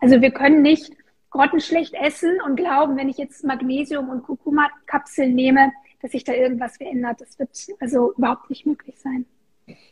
[0.00, 0.92] Also wir können nicht
[1.32, 6.76] grottenschlecht essen und glauben, wenn ich jetzt Magnesium und Kurkuma-Kapseln nehme, dass sich da irgendwas
[6.76, 7.20] verändert.
[7.20, 9.24] Das wird also überhaupt nicht möglich sein.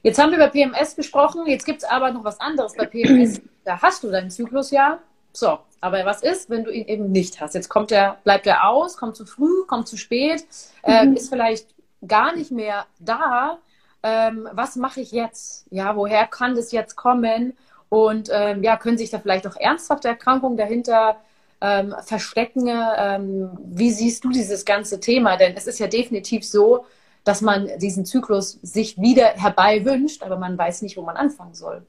[0.03, 3.41] Jetzt haben wir über PMS gesprochen, jetzt gibt es aber noch was anderes bei PMS.
[3.65, 4.99] da hast du deinen Zyklus ja.
[5.33, 7.55] So, aber was ist, wenn du ihn eben nicht hast?
[7.55, 10.45] Jetzt kommt der, bleibt er aus, kommt zu früh, kommt zu spät,
[10.83, 11.15] äh, mhm.
[11.15, 11.69] ist vielleicht
[12.07, 13.59] gar nicht mehr da.
[14.03, 15.67] Ähm, was mache ich jetzt?
[15.71, 17.57] Ja, woher kann das jetzt kommen?
[17.89, 21.17] Und ähm, ja, können sich da vielleicht auch ernsthafte Erkrankungen dahinter
[21.61, 22.69] ähm, verstecken?
[22.69, 25.37] Ähm, wie siehst du dieses ganze Thema?
[25.37, 26.85] Denn es ist ja definitiv so,
[27.25, 31.55] dass man diesen Zyklus sich wieder herbei wünscht, aber man weiß nicht, wo man anfangen
[31.55, 31.83] soll.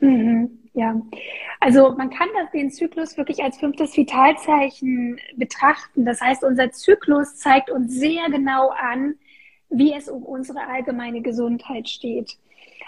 [0.00, 1.00] Mhm, ja,
[1.60, 6.04] also man kann das, den Zyklus wirklich als fünftes Vitalzeichen betrachten.
[6.04, 9.14] Das heißt, unser Zyklus zeigt uns sehr genau an,
[9.70, 12.36] wie es um unsere allgemeine Gesundheit steht.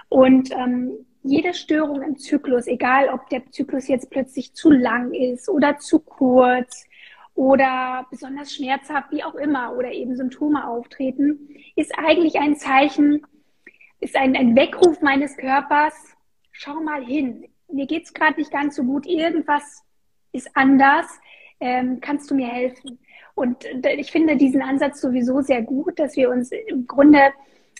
[0.08, 0.92] Und ähm,
[1.28, 6.00] jede Störung im Zyklus, egal ob der Zyklus jetzt plötzlich zu lang ist oder zu
[6.00, 6.86] kurz
[7.34, 13.24] oder besonders schmerzhaft, wie auch immer, oder eben Symptome auftreten, ist eigentlich ein Zeichen,
[14.00, 15.94] ist ein, ein Weckruf meines Körpers,
[16.50, 19.84] schau mal hin, mir geht's gerade nicht ganz so gut, irgendwas
[20.32, 21.06] ist anders,
[21.60, 22.98] ähm, kannst du mir helfen?
[23.34, 23.64] Und
[23.96, 27.20] ich finde diesen Ansatz sowieso sehr gut, dass wir uns im Grunde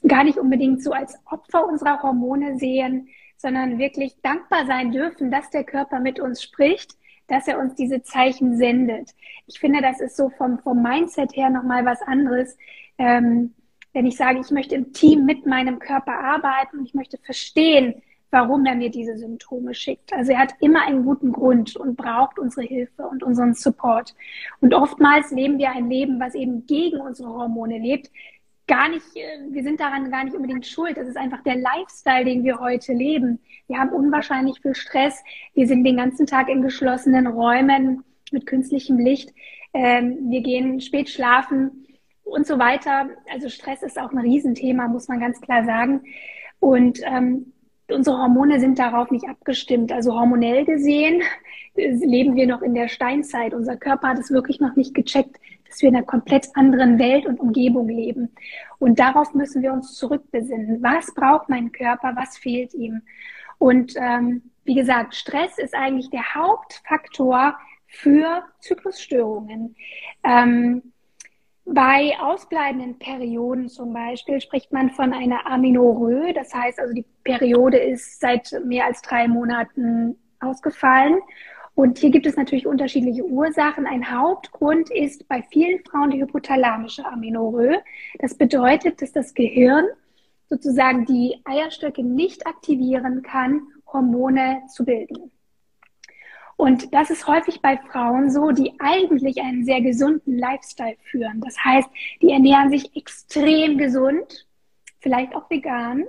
[0.07, 3.09] gar nicht unbedingt so als Opfer unserer Hormone sehen,
[3.39, 6.97] sondern wirklich dankbar sein dürfen, dass der Körper mit uns spricht,
[7.29, 9.15] dass er uns diese Zeichen sendet.
[9.47, 12.57] Ich finde, das ist so vom, vom Mindset her nochmal was anderes.
[12.99, 13.55] Ähm,
[13.93, 18.03] wenn ich sage, ich möchte im Team mit meinem Körper arbeiten und ich möchte verstehen,
[18.31, 20.13] warum er mir diese Symptome schickt.
[20.13, 24.15] Also er hat immer einen guten Grund und braucht unsere Hilfe und unseren Support.
[24.61, 28.11] Und oftmals leben wir ein Leben, was eben gegen unsere Hormone lebt.
[28.69, 30.97] Gar nicht, äh, wir sind daran gar nicht unbedingt schuld.
[30.97, 33.41] Das ist einfach der Lifestyle, den wir heute leben.
[33.67, 35.25] Wir haben unwahrscheinlich viel Stress.
[35.55, 39.35] Wir sind den ganzen Tag in geschlossenen Räumen mit künstlichem Licht.
[39.75, 41.87] Ähm, wir gehen spät schlafen
[42.25, 43.09] und so weiter.
[43.33, 46.03] Also Stress ist auch ein Riesenthema, muss man ganz klar sagen.
[46.61, 47.53] Und ähm,
[47.91, 49.93] unsere Hormone sind darauf nicht abgestimmt.
[49.93, 51.23] Also hormonell gesehen
[51.75, 53.55] leben wir noch in der Steinzeit.
[53.55, 55.37] Unser Körper hat es wirklich noch nicht gecheckt,
[55.69, 58.35] dass wir in einer komplett anderen Welt und Umgebung leben.
[58.79, 60.83] Und darauf müssen wir uns zurückbesinnen.
[60.83, 62.15] Was braucht mein Körper?
[62.17, 63.03] Was fehlt ihm?
[63.59, 69.75] Und ähm, wie gesagt, Stress ist eigentlich der Hauptfaktor für Zyklusstörungen.
[70.23, 70.93] Ähm,
[71.65, 76.33] bei ausbleibenden Perioden zum Beispiel spricht man von einer Aminorö.
[76.33, 81.21] Das heißt also, die Periode ist seit mehr als drei Monaten ausgefallen.
[81.79, 83.87] Und hier gibt es natürlich unterschiedliche Ursachen.
[83.87, 87.77] Ein Hauptgrund ist bei vielen Frauen die hypothalamische Aminorö.
[88.19, 89.87] Das bedeutet, dass das Gehirn
[90.49, 93.63] sozusagen die Eierstöcke nicht aktivieren kann,
[93.93, 95.31] Hormone zu bilden.
[96.57, 101.41] Und das ist häufig bei Frauen so, die eigentlich einen sehr gesunden Lifestyle führen.
[101.41, 101.89] Das heißt,
[102.21, 104.49] die ernähren sich extrem gesund,
[104.99, 106.09] vielleicht auch vegan.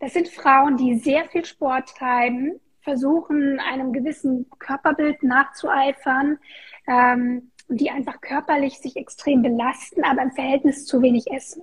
[0.00, 6.38] Das sind Frauen, die sehr viel Sport treiben, versuchen, einem gewissen Körperbild nachzueifern,
[6.86, 11.62] ähm, die einfach körperlich sich extrem belasten, aber im Verhältnis zu wenig essen.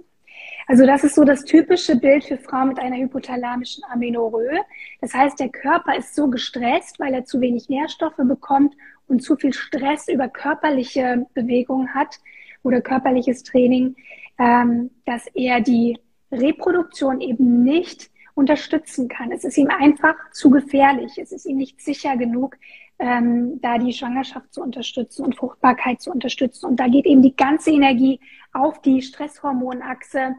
[0.68, 4.62] Also das ist so das typische Bild für Frauen mit einer hypothalamischen Amenorrhoe.
[5.02, 8.76] Das heißt, der Körper ist so gestresst, weil er zu wenig Nährstoffe bekommt
[9.08, 12.20] und zu viel Stress über körperliche Bewegung hat
[12.64, 13.96] oder körperliches Training,
[14.40, 16.00] ähm, dass er die
[16.32, 19.32] Reproduktion eben nicht unterstützen kann.
[19.32, 21.18] Es ist ihm einfach zu gefährlich.
[21.18, 22.58] Es ist ihm nicht sicher genug,
[23.00, 26.68] ähm, da die Schwangerschaft zu unterstützen und Fruchtbarkeit zu unterstützen.
[26.68, 28.20] Und da geht eben die ganze Energie
[28.54, 30.36] auf die Stresshormonachse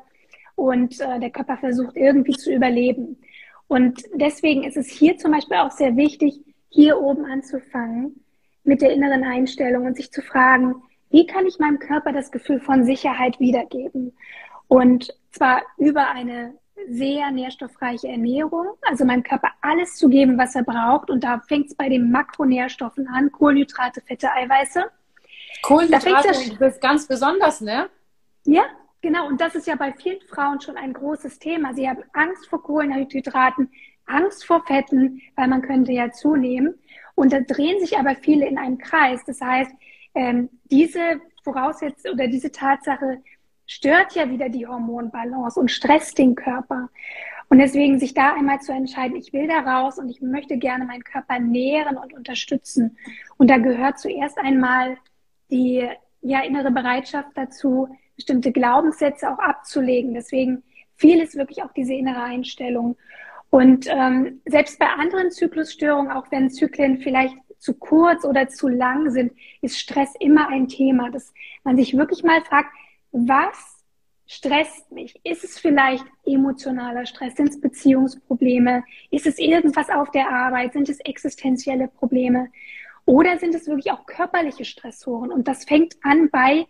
[0.54, 3.18] und äh, der Körper versucht irgendwie zu überleben.
[3.66, 8.24] Und deswegen ist es hier zum Beispiel auch sehr wichtig, hier oben anzufangen
[8.62, 12.60] mit der inneren Einstellung und sich zu fragen, wie kann ich meinem Körper das Gefühl
[12.60, 14.12] von Sicherheit wiedergeben?
[14.68, 16.54] Und zwar über eine
[16.88, 21.10] sehr nährstoffreiche Ernährung, also meinem Körper alles zu geben, was er braucht.
[21.10, 24.84] Und da fängt es bei den Makronährstoffen an, Kohlenhydrate, Fette, Eiweiße.
[25.62, 27.88] Kohlenhydrate, das ist ganz besonders, ne?
[28.44, 28.64] Ja,
[29.00, 29.26] genau.
[29.26, 31.74] Und das ist ja bei vielen Frauen schon ein großes Thema.
[31.74, 33.70] Sie haben Angst vor Kohlenhydraten,
[34.06, 36.78] Angst vor Fetten, weil man könnte ja zunehmen.
[37.14, 39.24] Und da drehen sich aber viele in einem Kreis.
[39.24, 39.72] Das heißt,
[40.14, 43.22] ähm, diese Voraussetzung oder diese Tatsache
[43.66, 46.88] stört ja wieder die Hormonbalance und stresst den Körper.
[47.48, 50.84] Und deswegen sich da einmal zu entscheiden, ich will da raus und ich möchte gerne
[50.84, 52.96] meinen Körper nähren und unterstützen.
[53.36, 54.96] Und da gehört zuerst einmal
[55.50, 55.88] die
[56.22, 60.14] ja, innere Bereitschaft dazu, bestimmte Glaubenssätze auch abzulegen.
[60.14, 60.64] Deswegen
[60.96, 62.96] viel ist wirklich auch diese innere Einstellung.
[63.50, 69.10] Und ähm, selbst bei anderen Zyklusstörungen, auch wenn Zyklen vielleicht zu kurz oder zu lang
[69.10, 72.70] sind, ist Stress immer ein Thema, dass man sich wirklich mal fragt,
[73.16, 73.84] was
[74.26, 75.18] stresst mich?
[75.24, 77.36] Ist es vielleicht emotionaler Stress?
[77.36, 78.84] Sind es Beziehungsprobleme?
[79.10, 80.72] Ist es irgendwas auf der Arbeit?
[80.72, 82.50] Sind es existenzielle Probleme?
[83.06, 85.30] Oder sind es wirklich auch körperliche Stressoren?
[85.30, 86.66] Und das fängt an bei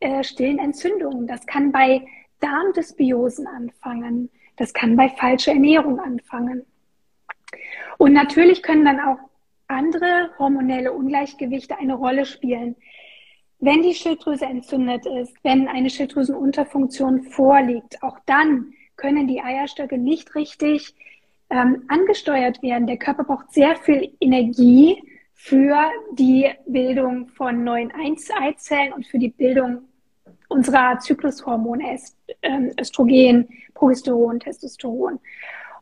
[0.00, 1.26] äh, stillen Entzündungen.
[1.26, 2.06] Das kann bei
[2.40, 4.30] Darmdysbiosen anfangen.
[4.56, 6.66] Das kann bei falscher Ernährung anfangen.
[7.96, 9.18] Und natürlich können dann auch
[9.68, 12.76] andere hormonelle Ungleichgewichte eine Rolle spielen.
[13.60, 20.34] Wenn die Schilddrüse entzündet ist, wenn eine Schilddrüsenunterfunktion vorliegt, auch dann können die Eierstöcke nicht
[20.34, 20.94] richtig
[21.50, 22.86] ähm, angesteuert werden.
[22.86, 25.02] Der Körper braucht sehr viel Energie
[25.34, 25.76] für
[26.12, 29.82] die Bildung von neuen Eizellen und für die Bildung
[30.48, 31.98] unserer Zyklushormone
[32.42, 35.18] ähm, Östrogen, Progesteron, Testosteron.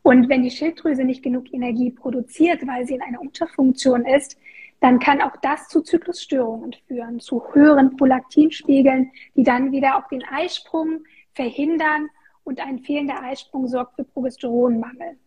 [0.03, 4.39] Und wenn die Schilddrüse nicht genug Energie produziert, weil sie in einer Unterfunktion ist,
[4.87, 10.23] dann kann auch das zu Zyklusstörungen führen, zu höheren Prolaktinspiegeln, die dann wieder auch den
[10.23, 11.03] Eisprung
[11.35, 12.09] verhindern
[12.45, 15.19] und ein fehlender Eisprung sorgt für Progesteronmangel,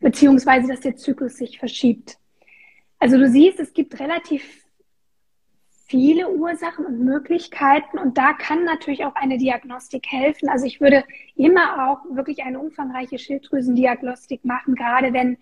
[0.00, 2.18] beziehungsweise dass der Zyklus sich verschiebt.
[2.98, 4.64] Also du siehst, es gibt relativ
[5.86, 10.48] viele Ursachen und Möglichkeiten und da kann natürlich auch eine Diagnostik helfen.
[10.48, 11.04] Also ich würde
[11.36, 15.38] immer auch wirklich eine umfangreiche Schilddrüsendiagnostik machen, gerade wenn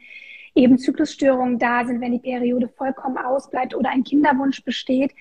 [0.54, 5.12] eben Zyklusstörungen da sind, wenn die Periode vollkommen ausbleibt oder ein Kinderwunsch besteht.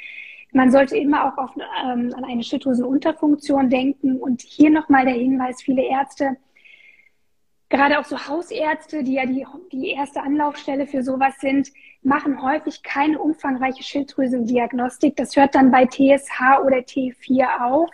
[0.54, 4.18] Man sollte immer auch auf, ähm, an eine Schilddrüsenunterfunktion denken.
[4.18, 6.38] Und hier nochmal der Hinweis, viele Ärzte,
[7.70, 11.72] gerade auch so Hausärzte, die ja die, die erste Anlaufstelle für sowas sind,
[12.04, 15.16] machen häufig keine umfangreiche Schilddrüsendiagnostik.
[15.16, 17.90] Das hört dann bei TSH oder T4 auf.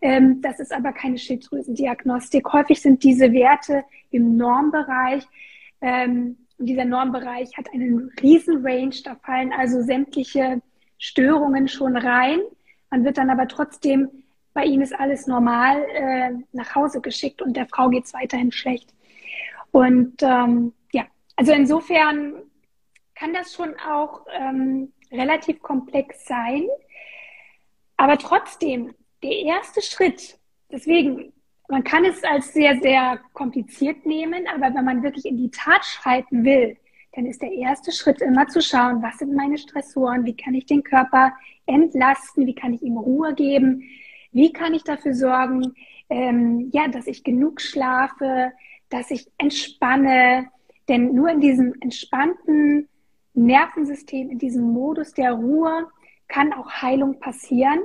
[0.00, 2.50] Ähm, das ist aber keine Schilddrüsendiagnostik.
[2.52, 5.24] Häufig sind diese Werte im Normbereich.
[5.82, 8.94] Ähm, dieser Normbereich hat einen riesen Range.
[9.04, 10.60] Da fallen also sämtliche
[10.98, 12.40] Störungen schon rein.
[12.90, 14.10] Man wird dann aber trotzdem,
[14.54, 18.50] bei ihm ist alles normal, äh, nach Hause geschickt und der Frau geht es weiterhin
[18.50, 18.92] schlecht.
[19.70, 22.42] Und ähm, ja, also insofern
[23.14, 26.66] kann das schon auch ähm, relativ komplex sein.
[27.96, 30.38] Aber trotzdem, der erste Schritt,
[30.70, 31.32] deswegen,
[31.68, 35.84] man kann es als sehr, sehr kompliziert nehmen, aber wenn man wirklich in die Tat
[35.84, 36.76] schreiten will,
[37.12, 40.66] dann ist der erste Schritt immer zu schauen, was sind meine Stressoren, wie kann ich
[40.66, 41.32] den Körper
[41.66, 43.82] entlasten, wie kann ich ihm Ruhe geben,
[44.32, 45.74] wie kann ich dafür sorgen,
[46.10, 48.52] ähm, ja, dass ich genug schlafe,
[48.88, 50.48] dass ich entspanne,
[50.88, 52.88] denn nur in diesem entspannten
[53.34, 55.86] Nervensystem, in diesem Modus der Ruhe
[56.28, 57.80] kann auch Heilung passieren.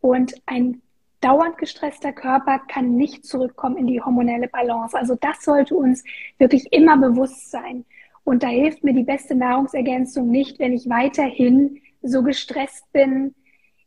[0.00, 0.81] Und ein
[1.22, 4.96] dauernd gestresster Körper kann nicht zurückkommen in die hormonelle Balance.
[4.96, 6.04] Also das sollte uns
[6.38, 7.84] wirklich immer bewusst sein.
[8.24, 13.34] Und da hilft mir die beste Nahrungsergänzung nicht, wenn ich weiterhin so gestresst bin,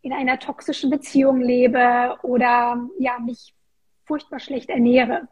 [0.01, 3.53] in einer toxischen Beziehung lebe oder ja, mich
[4.05, 5.27] furchtbar schlecht ernähre.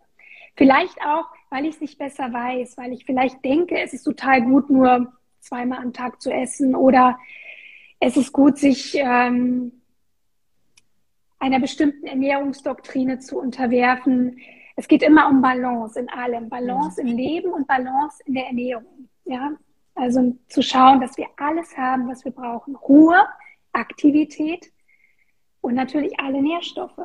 [0.55, 4.41] Vielleicht auch, weil ich es nicht besser weiß, weil ich vielleicht denke, es ist total
[4.41, 7.19] gut, nur zweimal am Tag zu essen oder
[7.99, 9.82] es ist gut, sich ähm,
[11.43, 14.39] einer bestimmten Ernährungsdoktrine zu unterwerfen.
[14.77, 16.47] Es geht immer um Balance in allem.
[16.47, 19.09] Balance im Leben und Balance in der Ernährung.
[19.25, 19.51] Ja?
[19.93, 22.77] Also zu schauen, dass wir alles haben, was wir brauchen.
[22.77, 23.17] Ruhe,
[23.73, 24.71] Aktivität
[25.59, 26.97] und natürlich alle Nährstoffe.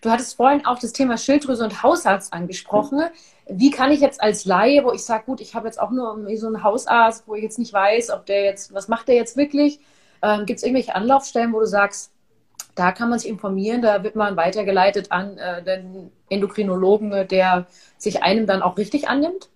[0.00, 3.02] Du hattest vorhin auch das Thema Schilddrüse und Hausarzt angesprochen.
[3.48, 6.24] Wie kann ich jetzt als Laie, wo ich sage, gut, ich habe jetzt auch nur
[6.36, 9.36] so einen Hausarzt, wo ich jetzt nicht weiß, ob der jetzt, was macht der jetzt
[9.36, 9.80] wirklich?
[10.22, 12.13] Ähm, Gibt es irgendwelche Anlaufstellen, wo du sagst,
[12.74, 17.66] da kann man sich informieren, da wird man weitergeleitet an äh, den Endokrinologen, der
[17.98, 19.50] sich einem dann auch richtig annimmt?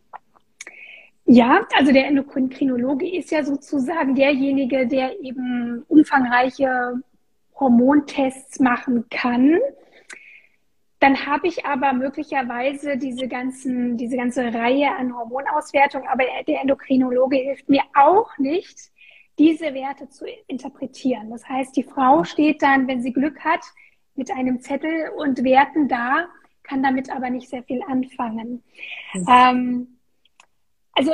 [1.24, 7.02] Ja, also der Endokrinologe ist ja sozusagen derjenige, der eben umfangreiche
[7.59, 9.59] Hormontests machen kann.
[11.00, 17.37] Dann habe ich aber möglicherweise diese ganzen, diese ganze Reihe an Hormonauswertungen, aber der Endokrinologe
[17.37, 18.90] hilft mir auch nicht,
[19.38, 21.31] diese Werte zu interpretieren.
[21.31, 23.61] Das heißt, die Frau steht dann, wenn sie Glück hat,
[24.14, 26.29] mit einem Zettel und Werten da,
[26.64, 28.62] kann damit aber nicht sehr viel anfangen.
[29.14, 29.27] Mhm.
[29.29, 29.98] Ähm,
[30.92, 31.12] also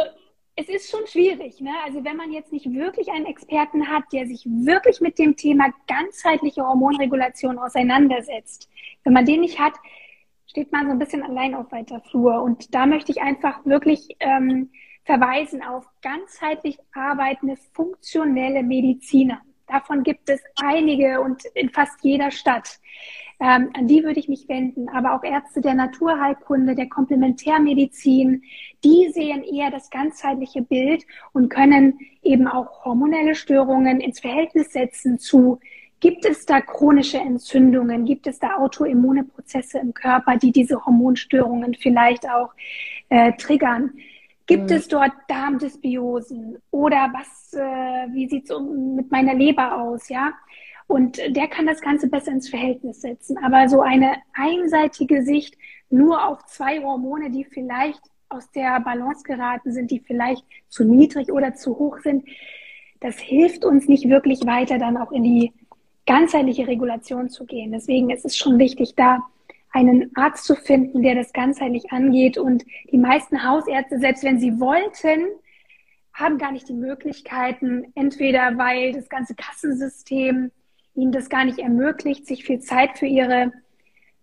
[0.56, 1.60] es ist schon schwierig.
[1.60, 1.72] Ne?
[1.84, 5.72] Also wenn man jetzt nicht wirklich einen Experten hat, der sich wirklich mit dem Thema
[5.86, 8.68] ganzheitliche Hormonregulation auseinandersetzt,
[9.02, 9.74] wenn man den nicht hat,
[10.46, 12.42] steht man so ein bisschen allein auf weiter Flur.
[12.42, 14.70] Und da möchte ich einfach wirklich ähm,
[15.04, 19.40] verweisen auf ganzheitlich arbeitende, funktionelle Mediziner.
[19.66, 22.78] Davon gibt es einige und in fast jeder Stadt.
[23.40, 28.42] Ähm, an die würde ich mich wenden, aber auch Ärzte der Naturheilkunde, der Komplementärmedizin,
[28.84, 35.18] die sehen eher das ganzheitliche Bild und können eben auch hormonelle Störungen ins Verhältnis setzen
[35.18, 35.58] zu
[36.04, 38.04] Gibt es da chronische Entzündungen?
[38.04, 42.52] Gibt es da autoimmune Prozesse im Körper, die diese Hormonstörungen vielleicht auch
[43.08, 43.94] äh, triggern?
[44.46, 44.76] Gibt mhm.
[44.76, 46.58] es dort Darmdysbiosen?
[46.70, 50.08] Oder was, äh, wie sieht es um, mit meiner Leber aus?
[50.08, 50.32] Ja,
[50.86, 53.38] und der kann das Ganze besser ins Verhältnis setzen.
[53.38, 55.56] Aber so eine einseitige Sicht
[55.90, 61.32] nur auf zwei Hormone, die vielleicht aus der Balance geraten sind, die vielleicht zu niedrig
[61.32, 62.24] oder zu hoch sind,
[63.00, 65.52] das hilft uns nicht wirklich weiter, dann auch in die
[66.06, 67.72] ganzheitliche Regulation zu gehen.
[67.72, 69.20] Deswegen ist es schon wichtig, da
[69.74, 72.38] einen Arzt zu finden, der das ganzheitlich angeht.
[72.38, 75.26] Und die meisten Hausärzte, selbst wenn sie wollten,
[76.14, 80.52] haben gar nicht die Möglichkeiten, entweder weil das ganze Kassensystem
[80.94, 83.52] ihnen das gar nicht ermöglicht, sich viel Zeit für ihre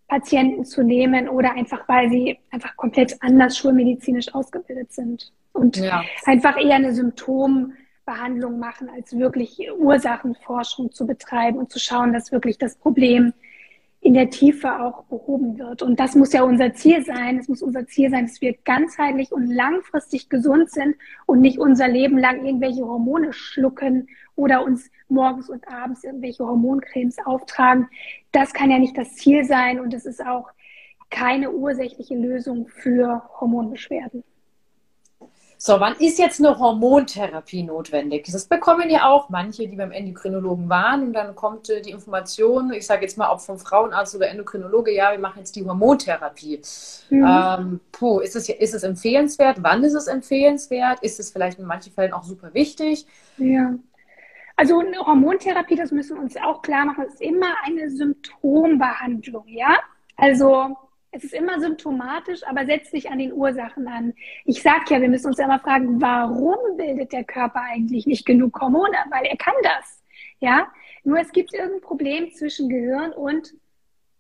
[0.07, 6.01] Patienten zu nehmen oder einfach, weil sie einfach komplett anders schulmedizinisch ausgebildet sind und ja.
[6.25, 12.57] einfach eher eine Symptombehandlung machen, als wirklich Ursachenforschung zu betreiben und zu schauen, dass wirklich
[12.57, 13.34] das Problem
[14.03, 15.83] in der Tiefe auch behoben wird.
[15.83, 17.37] Und das muss ja unser Ziel sein.
[17.37, 20.95] Es muss unser Ziel sein, dass wir ganzheitlich und langfristig gesund sind
[21.27, 27.17] und nicht unser Leben lang irgendwelche Hormone schlucken oder uns morgens und abends irgendwelche Hormoncremes
[27.25, 27.89] auftragen.
[28.31, 30.49] Das kann ja nicht das Ziel sein und es ist auch
[31.11, 34.23] keine ursächliche Lösung für Hormonbeschwerden.
[35.64, 38.28] So, wann ist jetzt eine Hormontherapie notwendig?
[38.32, 42.74] Das bekommen ja auch manche, die beim Endokrinologen waren und dann kommt äh, die Information,
[42.74, 46.59] ich sage jetzt mal, ob vom Frauenarzt oder Endokrinologe, ja, wir machen jetzt die Hormontherapie.
[47.12, 47.28] Mhm.
[47.30, 49.57] Ähm, puh, ist es, ist es empfehlenswert?
[49.62, 51.03] Wann ist es empfehlenswert?
[51.03, 53.05] Ist es vielleicht in manchen Fällen auch super wichtig?
[53.38, 53.76] Ja.
[54.55, 59.78] Also eine Hormontherapie, das müssen wir uns auch klar machen, ist immer eine Symptombehandlung, ja?
[60.18, 60.76] Also
[61.12, 64.14] es ist immer symptomatisch, aber setzt sich an den Ursachen an.
[64.45, 68.26] Ich sage ja, wir müssen uns ja immer fragen, warum bildet der Körper eigentlich nicht
[68.26, 68.97] genug Hormone?
[69.09, 70.01] Weil er kann das.
[70.39, 70.68] Ja,
[71.03, 73.53] nur es gibt irgendein Problem zwischen Gehirn und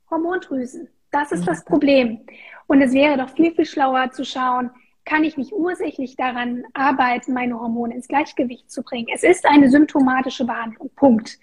[0.09, 0.89] Hormondrüsen.
[1.11, 2.25] Das ist das Problem.
[2.67, 4.69] Und es wäre doch viel, viel schlauer zu schauen,
[5.05, 9.07] kann ich nicht ursächlich daran arbeiten, meine Hormone ins Gleichgewicht zu bringen.
[9.13, 11.39] Es ist eine symptomatische Behandlung, Punkt.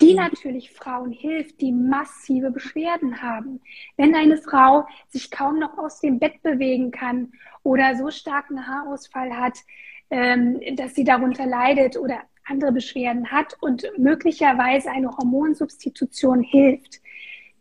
[0.00, 3.60] Die natürlich Frauen hilft, die massive Beschwerden haben.
[3.96, 7.32] Wenn eine Frau sich kaum noch aus dem Bett bewegen kann
[7.62, 9.58] oder so starken Haarausfall hat,
[10.10, 17.00] ähm, dass sie darunter leidet oder andere Beschwerden hat und möglicherweise eine Hormonsubstitution hilft,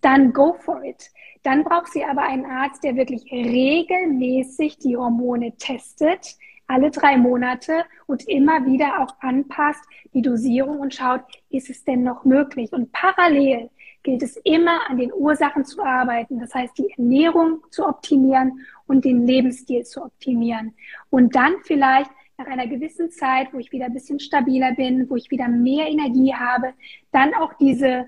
[0.02, 1.12] dann go for it.
[1.44, 6.36] Dann braucht sie aber einen Arzt, der wirklich regelmäßig die Hormone testet,
[6.68, 9.84] alle drei Monate und immer wieder auch anpasst
[10.14, 12.72] die Dosierung und schaut, ist es denn noch möglich?
[12.72, 13.70] Und parallel
[14.04, 19.06] gilt es immer an den Ursachen zu arbeiten, das heißt die Ernährung zu optimieren und
[19.06, 20.74] den Lebensstil zu optimieren.
[21.10, 25.16] Und dann vielleicht nach einer gewissen Zeit, wo ich wieder ein bisschen stabiler bin, wo
[25.16, 26.74] ich wieder mehr Energie habe,
[27.12, 28.08] dann auch diese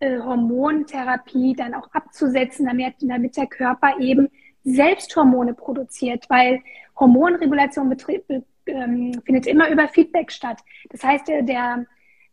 [0.00, 4.28] äh, Hormontherapie dann auch abzusetzen, damit, damit der Körper eben
[4.64, 6.60] selbst Hormone produziert, weil
[6.98, 8.24] Hormonregulation betrieb,
[8.66, 10.60] ähm, findet immer über Feedback statt.
[10.90, 11.86] Das heißt, der, der,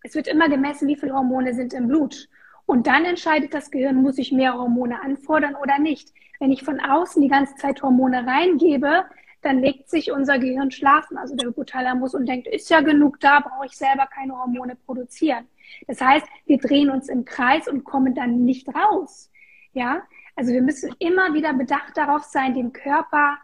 [0.03, 2.29] es wird immer gemessen, wie viele Hormone sind im Blut.
[2.65, 6.13] Und dann entscheidet das Gehirn, muss ich mehr Hormone anfordern oder nicht.
[6.39, 9.05] Wenn ich von außen die ganze Zeit Hormone reingebe,
[9.41, 13.39] dann legt sich unser Gehirn schlafen, also der Hypothalamus, und denkt, ist ja genug da,
[13.39, 15.47] brauche ich selber keine Hormone produzieren.
[15.87, 19.31] Das heißt, wir drehen uns im Kreis und kommen dann nicht raus.
[19.73, 20.03] Ja,
[20.35, 23.37] also wir müssen immer wieder bedacht darauf sein, den Körper,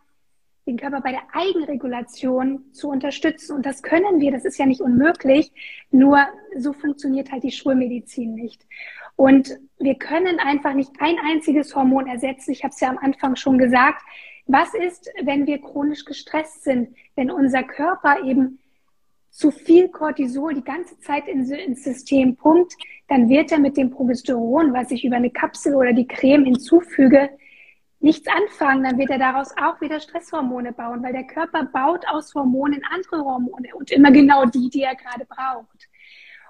[0.66, 3.56] den Körper bei der Eigenregulation zu unterstützen.
[3.56, 5.52] Und das können wir, das ist ja nicht unmöglich.
[5.92, 8.66] Nur so funktioniert halt die Schulmedizin nicht.
[9.16, 12.52] Und wir können einfach nicht ein einziges Hormon ersetzen.
[12.52, 14.04] Ich habe es ja am Anfang schon gesagt.
[14.46, 18.60] Was ist, wenn wir chronisch gestresst sind, wenn unser Körper eben
[19.38, 22.74] zu viel Cortisol die ganze Zeit in, ins System pumpt,
[23.08, 27.30] dann wird er mit dem Progesteron, was ich über eine Kapsel oder die Creme hinzufüge,
[28.00, 28.84] nichts anfangen.
[28.84, 33.24] Dann wird er daraus auch wieder Stresshormone bauen, weil der Körper baut aus Hormonen andere
[33.24, 35.88] Hormone und immer genau die, die er gerade braucht.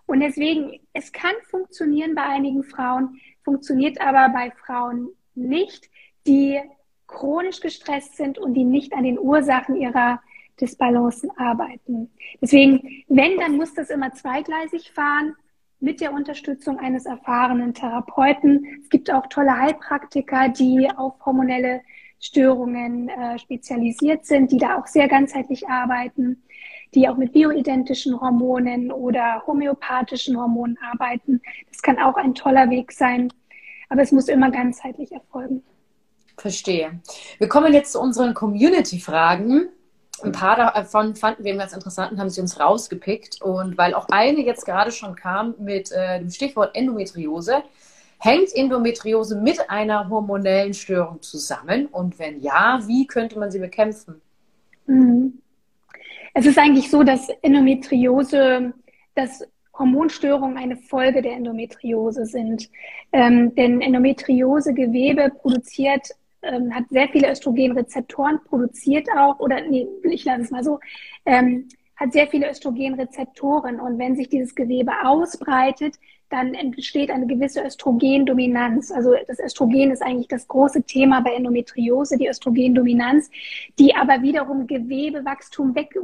[0.05, 5.89] Und deswegen, es kann funktionieren bei einigen Frauen, funktioniert aber bei Frauen nicht,
[6.25, 6.57] die
[7.05, 10.21] chronisch gestresst sind und die nicht an den Ursachen ihrer
[10.59, 12.11] Disbalancen arbeiten.
[12.41, 15.35] Deswegen, wenn, dann muss das immer zweigleisig fahren
[15.79, 18.65] mit der Unterstützung eines erfahrenen Therapeuten.
[18.81, 21.81] Es gibt auch tolle Heilpraktiker, die auf hormonelle
[22.19, 26.43] Störungen äh, spezialisiert sind, die da auch sehr ganzheitlich arbeiten,
[26.95, 31.41] die auch mit bioidentischen Hormonen oder homöopathischen Hormonen arbeiten.
[31.69, 33.31] Das kann auch ein toller Weg sein,
[33.89, 35.63] aber es muss immer ganzheitlich erfolgen.
[36.37, 36.99] Verstehe.
[37.37, 39.69] Wir kommen jetzt zu unseren Community-Fragen
[40.23, 43.41] ein paar davon fanden wir ganz interessant und haben sie uns rausgepickt.
[43.41, 47.63] Und weil auch eine jetzt gerade schon kam mit äh, dem Stichwort Endometriose,
[48.19, 51.87] hängt Endometriose mit einer hormonellen Störung zusammen?
[51.87, 54.21] Und wenn ja, wie könnte man sie bekämpfen?
[54.87, 55.39] Mhm.
[56.33, 58.73] Es ist eigentlich so, dass Endometriose,
[59.15, 59.43] dass
[59.77, 62.69] Hormonstörungen eine Folge der Endometriose sind.
[63.11, 66.09] Ähm, denn Endometriosegewebe produziert
[66.47, 70.79] ähm, hat sehr viele Östrogenrezeptoren, produziert auch, oder nee, ich lasse es mal so,
[71.25, 73.79] ähm, hat sehr viele Östrogenrezeptoren.
[73.79, 75.95] Und wenn sich dieses Gewebe ausbreitet,
[76.29, 78.91] dann entsteht eine gewisse Östrogendominanz.
[78.91, 83.29] Also das Östrogen ist eigentlich das große Thema bei Endometriose, die Östrogendominanz,
[83.79, 85.97] die aber wiederum Gewebewachstum, weg,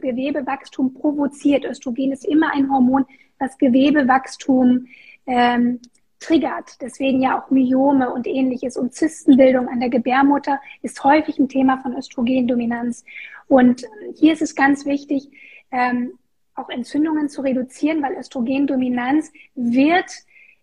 [0.00, 1.64] Gewebewachstum provoziert.
[1.64, 3.06] Östrogen ist immer ein Hormon,
[3.38, 4.86] das Gewebewachstum
[5.26, 5.80] ähm,
[6.20, 6.80] triggert.
[6.80, 11.78] Deswegen ja auch Myome und ähnliches und Zystenbildung an der Gebärmutter ist häufig ein Thema
[11.78, 13.04] von Östrogendominanz.
[13.48, 15.30] Und hier ist es ganz wichtig,
[15.72, 16.12] ähm,
[16.54, 20.10] auch Entzündungen zu reduzieren, weil Östrogendominanz wird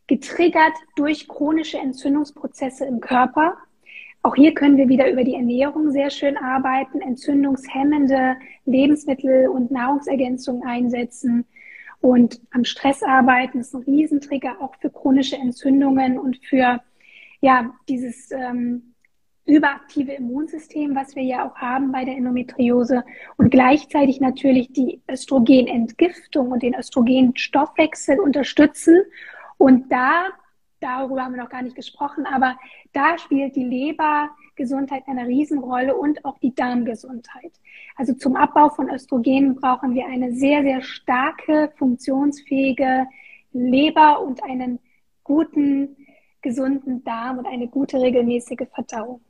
[0.05, 3.58] getriggert durch chronische Entzündungsprozesse im Körper.
[4.24, 10.64] Auch hier können wir wieder über die Ernährung sehr schön arbeiten, entzündungshemmende Lebensmittel und Nahrungsergänzungen
[10.64, 11.45] einsetzen.
[12.02, 16.82] Und am Stress arbeiten ist ein Riesentrigger auch für chronische Entzündungen und für
[17.41, 18.93] ja dieses ähm,
[19.48, 23.04] überaktive Immunsystem, was wir ja auch haben bei der Endometriose
[23.38, 29.02] und gleichzeitig natürlich die Östrogenentgiftung und den Östrogenstoffwechsel unterstützen.
[29.58, 30.28] Und da,
[30.82, 32.58] darüber haben wir noch gar nicht gesprochen, aber
[32.91, 33.64] da spielt die
[34.58, 37.53] Lebergesundheit eine Riesenrolle und auch die Darmgesundheit.
[37.95, 43.05] Also zum Abbau von Östrogen brauchen wir eine sehr, sehr starke, funktionsfähige
[43.53, 44.80] Leber und einen
[45.24, 45.95] guten,
[46.41, 49.22] gesunden Darm und eine gute regelmäßige Verdauung.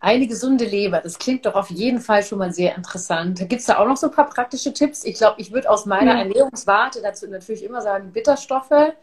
[0.00, 3.38] Eine gesunde Leber, das klingt doch auf jeden Fall schon mal sehr interessant.
[3.48, 5.04] Gibt es da auch noch so ein paar praktische Tipps?
[5.04, 6.18] Ich glaube, ich würde aus meiner ja.
[6.22, 8.72] Ernährungswarte dazu natürlich immer sagen, Bitterstoffe.
[8.72, 8.94] Äh,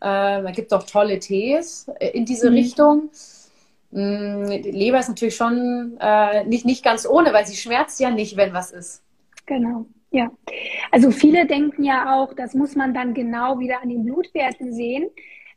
[0.00, 2.56] da gibt es auch tolle Tees äh, in diese mhm.
[2.56, 3.10] Richtung.
[3.96, 8.10] Mm, die Leber ist natürlich schon äh, nicht, nicht ganz ohne, weil sie schmerzt ja
[8.10, 9.02] nicht, wenn was ist.
[9.46, 10.30] Genau, ja.
[10.92, 15.08] Also viele denken ja auch, das muss man dann genau wieder an den Blutwerten sehen.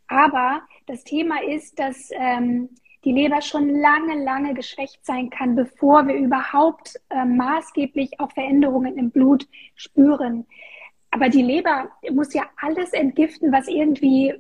[0.08, 2.70] Aber das Thema ist, dass ähm,
[3.04, 8.98] die Leber schon lange, lange geschwächt sein kann, bevor wir überhaupt äh, maßgeblich auch Veränderungen
[8.98, 10.46] im Blut spüren.
[11.12, 14.34] Aber die Leber muss ja alles entgiften, was irgendwie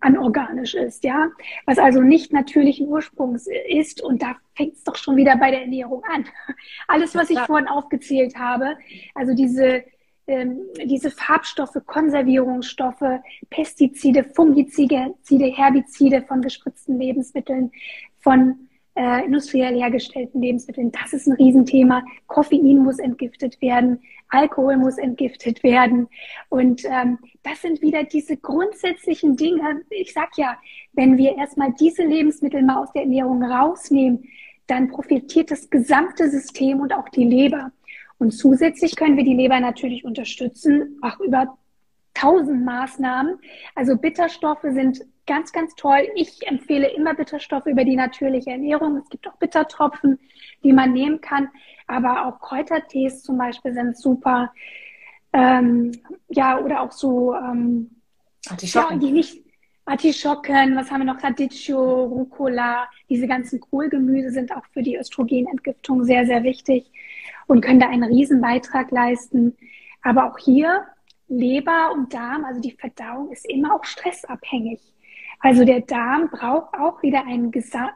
[0.00, 1.30] anorganisch ist, ja,
[1.66, 4.00] was also nicht natürlichen Ursprungs ist.
[4.00, 6.24] Und da fängt es doch schon wieder bei der Ernährung an.
[6.88, 8.76] Alles, was ich vorhin aufgezählt habe,
[9.14, 9.84] also diese
[10.28, 13.20] ähm, diese Farbstoffe, Konservierungsstoffe,
[13.50, 17.72] Pestizide, Fungizide, Herbizide von gespritzten Lebensmitteln,
[18.20, 20.92] von äh, industriell hergestellten Lebensmitteln.
[20.92, 22.04] Das ist ein Riesenthema.
[22.26, 24.00] Koffein muss entgiftet werden,
[24.32, 26.08] Alkohol muss entgiftet werden.
[26.48, 29.82] Und ähm, das sind wieder diese grundsätzlichen Dinge.
[29.90, 30.58] Ich sag ja,
[30.94, 34.24] wenn wir erstmal diese Lebensmittel mal aus der Ernährung rausnehmen,
[34.66, 37.72] dann profitiert das gesamte System und auch die Leber.
[38.18, 41.58] Und zusätzlich können wir die Leber natürlich unterstützen, auch über
[42.14, 43.38] tausend Maßnahmen.
[43.74, 46.08] Also Bitterstoffe sind ganz, ganz toll.
[46.14, 48.96] Ich empfehle immer Bitterstoffe über die natürliche Ernährung.
[48.96, 50.18] Es gibt auch Bittertropfen,
[50.64, 51.48] die man nehmen kann.
[51.86, 54.52] Aber auch Kräutertees zum Beispiel sind super.
[55.32, 55.92] Ähm,
[56.28, 57.90] ja, oder auch so ähm,
[58.48, 59.00] Artischocken.
[59.00, 59.42] Ja, die nicht
[59.84, 61.22] Artischocken, was haben wir noch?
[61.22, 66.90] Radicchio, Rucola, diese ganzen Kohlgemüse sind auch für die Östrogenentgiftung sehr, sehr wichtig
[67.48, 69.56] und können da einen riesen Beitrag leisten.
[70.02, 70.86] Aber auch hier
[71.28, 74.80] Leber und Darm, also die Verdauung ist immer auch stressabhängig.
[75.42, 77.52] Also der Darm braucht auch wieder einen,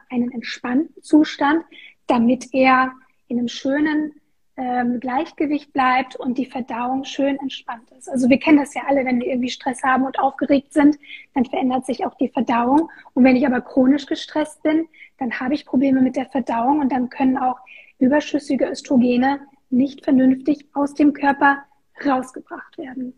[0.09, 1.63] einen entspannten Zustand,
[2.05, 2.91] damit er
[3.29, 4.13] in einem schönen
[4.57, 8.09] ähm, Gleichgewicht bleibt und die Verdauung schön entspannt ist.
[8.09, 10.97] Also wir kennen das ja alle, wenn wir irgendwie Stress haben und aufgeregt sind,
[11.35, 12.89] dann verändert sich auch die Verdauung.
[13.13, 14.87] Und wenn ich aber chronisch gestresst bin,
[15.17, 17.59] dann habe ich Probleme mit der Verdauung und dann können auch
[17.99, 19.39] überschüssige Östrogene
[19.69, 21.63] nicht vernünftig aus dem Körper
[22.05, 23.13] rausgebracht werden.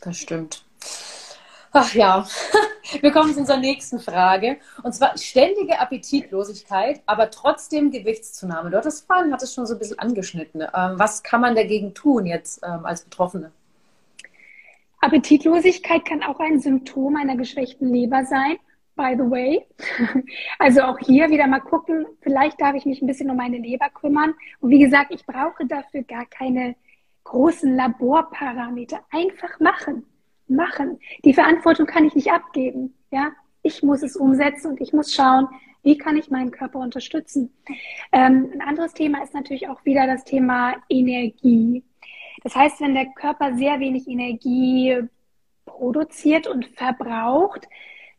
[0.00, 0.64] Das stimmt.
[1.72, 2.26] Ach ja,
[3.00, 4.56] wir kommen zu unserer nächsten Frage.
[4.82, 8.70] Und zwar ständige Appetitlosigkeit, aber trotzdem Gewichtszunahme.
[8.70, 10.62] Du hattest vorhin, hattest schon so ein bisschen angeschnitten.
[10.62, 13.52] Ähm, was kann man dagegen tun jetzt ähm, als Betroffene?
[15.00, 18.56] Appetitlosigkeit kann auch ein Symptom einer geschwächten Leber sein
[18.96, 19.66] by the way.
[20.58, 23.88] Also auch hier wieder mal gucken, vielleicht darf ich mich ein bisschen um meine Leber
[23.90, 24.34] kümmern.
[24.60, 26.74] Und wie gesagt, ich brauche dafür gar keine
[27.24, 29.00] großen Laborparameter.
[29.10, 30.04] Einfach machen.
[30.48, 30.98] Machen.
[31.24, 32.94] Die Verantwortung kann ich nicht abgeben.
[33.10, 33.32] Ja,
[33.62, 35.48] ich muss es umsetzen und ich muss schauen,
[35.82, 37.52] wie kann ich meinen Körper unterstützen.
[38.12, 41.84] Ähm, ein anderes Thema ist natürlich auch wieder das Thema Energie.
[42.42, 45.00] Das heißt, wenn der Körper sehr wenig Energie
[45.64, 47.68] produziert und verbraucht,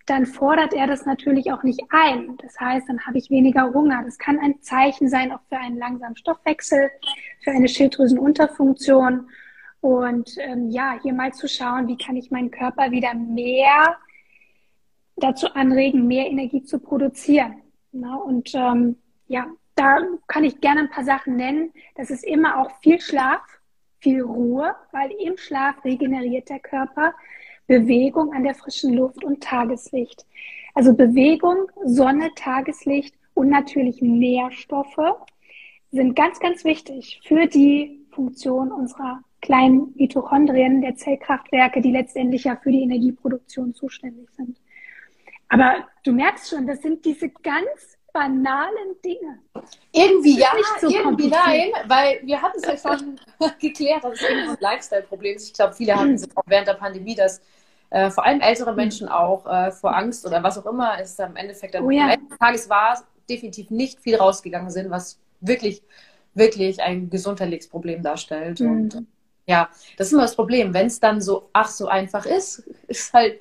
[0.06, 2.38] dann fordert er das natürlich auch nicht ein.
[2.38, 4.02] Das heißt, dann habe ich weniger Hunger.
[4.06, 6.90] Das kann ein Zeichen sein, auch für einen langsamen Stoffwechsel,
[7.42, 9.30] für eine Schilddrüsenunterfunktion.
[9.82, 13.98] Und ähm, ja, hier mal zu schauen, wie kann ich meinen Körper wieder mehr
[15.16, 17.62] dazu anregen, mehr Energie zu produzieren.
[17.92, 18.98] Na, und ähm,
[19.28, 21.72] ja, da kann ich gerne ein paar Sachen nennen.
[21.96, 23.42] Das ist immer auch viel Schlaf,
[24.00, 27.14] viel Ruhe, weil im Schlaf regeneriert der Körper.
[27.68, 30.26] Bewegung an der frischen Luft und Tageslicht.
[30.74, 35.18] Also Bewegung, Sonne, Tageslicht und natürlich Nährstoffe
[35.92, 42.58] sind ganz, ganz wichtig für die Funktion unserer kleinen Mitochondrien, der Zellkraftwerke, die letztendlich ja
[42.58, 44.58] für die Energieproduktion zuständig sind.
[45.48, 49.40] Aber du merkst schon, das sind diese ganz banalen Dinge.
[49.94, 50.50] Irgendwie ja,
[50.82, 53.18] so irgendwie nein, weil wir hatten es ja schon
[53.62, 55.48] geklärt, dass es irgendwie ein Lifestyle-Problem ist.
[55.48, 57.40] Ich glaube, viele hatten es auch während der Pandemie, dass
[57.90, 61.38] äh, vor allem ältere Menschen auch äh, vor Angst oder was auch immer es am
[61.38, 62.04] Endeffekt oh, ja.
[62.04, 65.84] am Ende des Tages war, definitiv nicht viel rausgegangen sind, was wirklich,
[66.34, 68.60] wirklich ein Gesundheitsproblem darstellt.
[68.60, 68.72] Mhm.
[68.72, 69.08] Und
[69.48, 70.74] ja, das ist immer das Problem.
[70.74, 73.40] Wenn es dann so, ach, so einfach ist, ist halt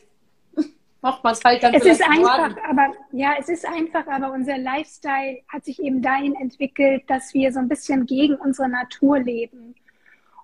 [1.03, 4.57] macht man es halt dann Es ist einfach, aber ja, es ist einfach, aber unser
[4.57, 9.75] Lifestyle hat sich eben dahin entwickelt, dass wir so ein bisschen gegen unsere Natur leben.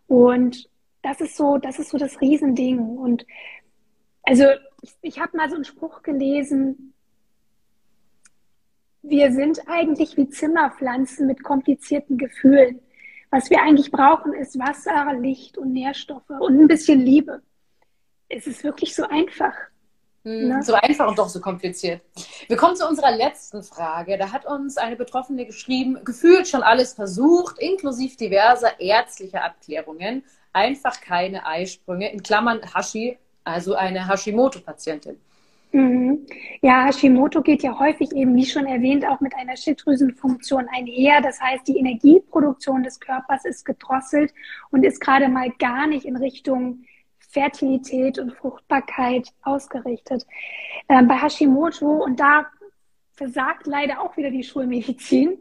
[0.08, 0.68] Und
[1.02, 2.80] das ist so, das ist so das Riesending.
[2.80, 3.24] Und
[4.24, 4.44] also
[4.82, 6.92] ich, ich habe mal so einen Spruch gelesen,
[9.02, 12.80] wir sind eigentlich wie Zimmerpflanzen mit komplizierten Gefühlen.
[13.32, 17.40] Was wir eigentlich brauchen, ist Wasser, Licht und Nährstoffe und ein bisschen Liebe.
[18.28, 19.54] Es ist wirklich so einfach.
[20.24, 20.62] Hm, ne?
[20.62, 22.02] So einfach und doch so kompliziert.
[22.46, 24.18] Wir kommen zu unserer letzten Frage.
[24.18, 30.24] Da hat uns eine Betroffene geschrieben, gefühlt schon alles versucht, inklusive diverser ärztlicher Abklärungen.
[30.52, 35.18] Einfach keine Eisprünge, in Klammern Hashi, also eine Hashimoto-Patientin.
[35.72, 36.26] Mhm.
[36.60, 41.22] Ja, Hashimoto geht ja häufig eben, wie schon erwähnt, auch mit einer Schilddrüsenfunktion einher.
[41.22, 44.32] Das heißt, die Energieproduktion des Körpers ist gedrosselt
[44.70, 46.84] und ist gerade mal gar nicht in Richtung
[47.18, 50.26] Fertilität und Fruchtbarkeit ausgerichtet.
[50.90, 52.46] Ähm, bei Hashimoto, und da
[53.14, 55.38] versagt leider auch wieder die Schulmedizin,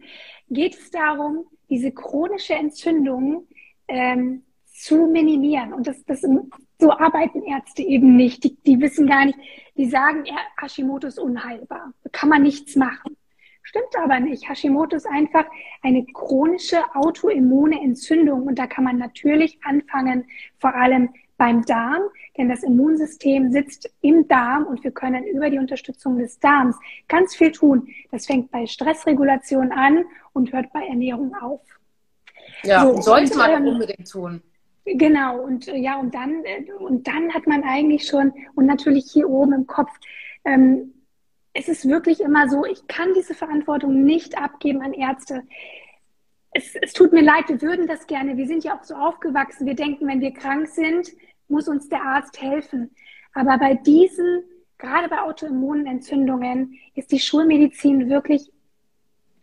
[0.50, 3.48] geht es darum, diese chronische Entzündung
[3.90, 4.44] ähm,
[4.82, 5.74] zu minimieren.
[5.74, 6.22] Und das, das,
[6.80, 8.44] so arbeiten Ärzte eben nicht.
[8.44, 9.38] Die, die wissen gar nicht,
[9.78, 11.94] die sagen, ja, Hashimoto ist unheilbar.
[12.04, 13.16] Da kann man nichts machen.
[13.64, 14.50] Stimmt aber nicht.
[14.50, 15.46] Hashimoto ist einfach
[15.84, 20.26] eine chronische autoimmune Entzündung und da kann man natürlich anfangen,
[20.58, 22.02] vor allem beim Darm,
[22.38, 26.76] denn das Immunsystem sitzt im Darm und wir können über die Unterstützung des Darms
[27.08, 27.88] ganz viel tun.
[28.12, 31.62] Das fängt bei Stressregulation an und hört bei Ernährung auf.
[32.64, 34.42] Ja, so, sollte man ähm, unbedingt tun.
[34.94, 39.10] Genau, und äh, ja, und dann, äh, und dann hat man eigentlich schon, und natürlich
[39.12, 39.92] hier oben im Kopf,
[40.44, 40.94] ähm,
[41.54, 45.44] es ist wirklich immer so, ich kann diese Verantwortung nicht abgeben an Ärzte.
[46.54, 48.38] Es, es tut mir leid, wir würden das gerne.
[48.38, 49.66] Wir sind ja auch so aufgewachsen.
[49.66, 51.12] Wir denken, wenn wir krank sind,
[51.48, 52.92] muss uns der Arzt helfen.
[53.34, 54.44] Aber bei diesen,
[54.78, 58.52] gerade bei Autoimmunentzündungen, ist die Schulmedizin wirklich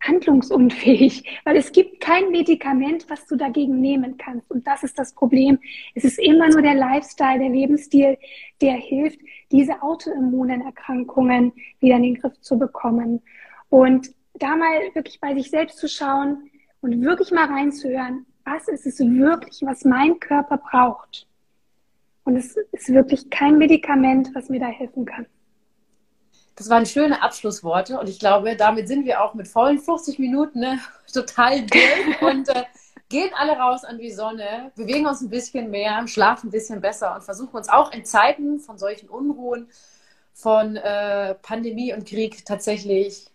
[0.01, 4.51] handlungsunfähig, weil es gibt kein Medikament, was du dagegen nehmen kannst.
[4.51, 5.59] Und das ist das Problem.
[5.95, 8.19] Es ist immer nur der Lifestyle, der Lebensstil,
[8.61, 9.19] der hilft,
[9.51, 13.23] diese autoimmunen Erkrankungen wieder in den Griff zu bekommen.
[13.69, 18.87] Und da mal wirklich bei sich selbst zu schauen und wirklich mal reinzuhören, was ist
[18.87, 21.27] es wirklich, was mein Körper braucht.
[22.25, 25.27] Und es ist wirklich kein Medikament, was mir da helfen kann.
[26.59, 30.59] Das waren schöne Abschlussworte und ich glaube, damit sind wir auch mit vollen 50 Minuten
[30.59, 30.81] ne,
[31.13, 32.65] total durch und äh,
[33.09, 37.15] gehen alle raus an die Sonne, bewegen uns ein bisschen mehr, schlafen ein bisschen besser
[37.15, 39.69] und versuchen uns auch in Zeiten von solchen Unruhen,
[40.35, 43.27] von äh, Pandemie und Krieg tatsächlich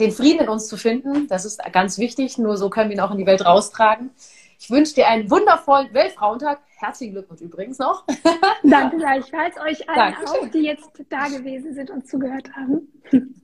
[0.00, 1.28] den Frieden in uns zu finden.
[1.28, 4.10] Das ist ganz wichtig, nur so können wir ihn auch in die Welt raustragen.
[4.58, 6.60] Ich wünsche dir einen wundervollen Weltfrauentag.
[6.76, 8.04] Herzlichen Glückwunsch übrigens noch.
[8.62, 10.28] Danke gleichfalls euch allen Dankeschön.
[10.28, 12.88] auch, die jetzt da gewesen sind und zugehört haben.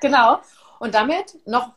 [0.00, 0.38] Genau.
[0.78, 1.72] Und damit noch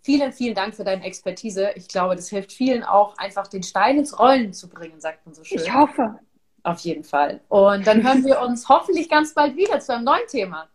[0.00, 1.72] vielen, vielen Dank für deine Expertise.
[1.74, 5.34] Ich glaube, das hilft vielen auch, einfach den Stein ins Rollen zu bringen, sagt man
[5.34, 5.58] so schön.
[5.58, 6.18] Ich hoffe.
[6.62, 7.40] Auf jeden Fall.
[7.48, 10.66] Und dann hören wir uns hoffentlich ganz bald wieder zu einem neuen Thema.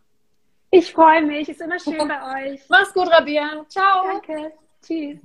[0.70, 1.48] Ich freue mich.
[1.48, 2.60] Ist immer schön bei euch.
[2.68, 3.64] Mach's gut, Rabia.
[3.68, 4.04] Ciao.
[4.04, 4.52] Danke.
[4.82, 5.18] Tschüss.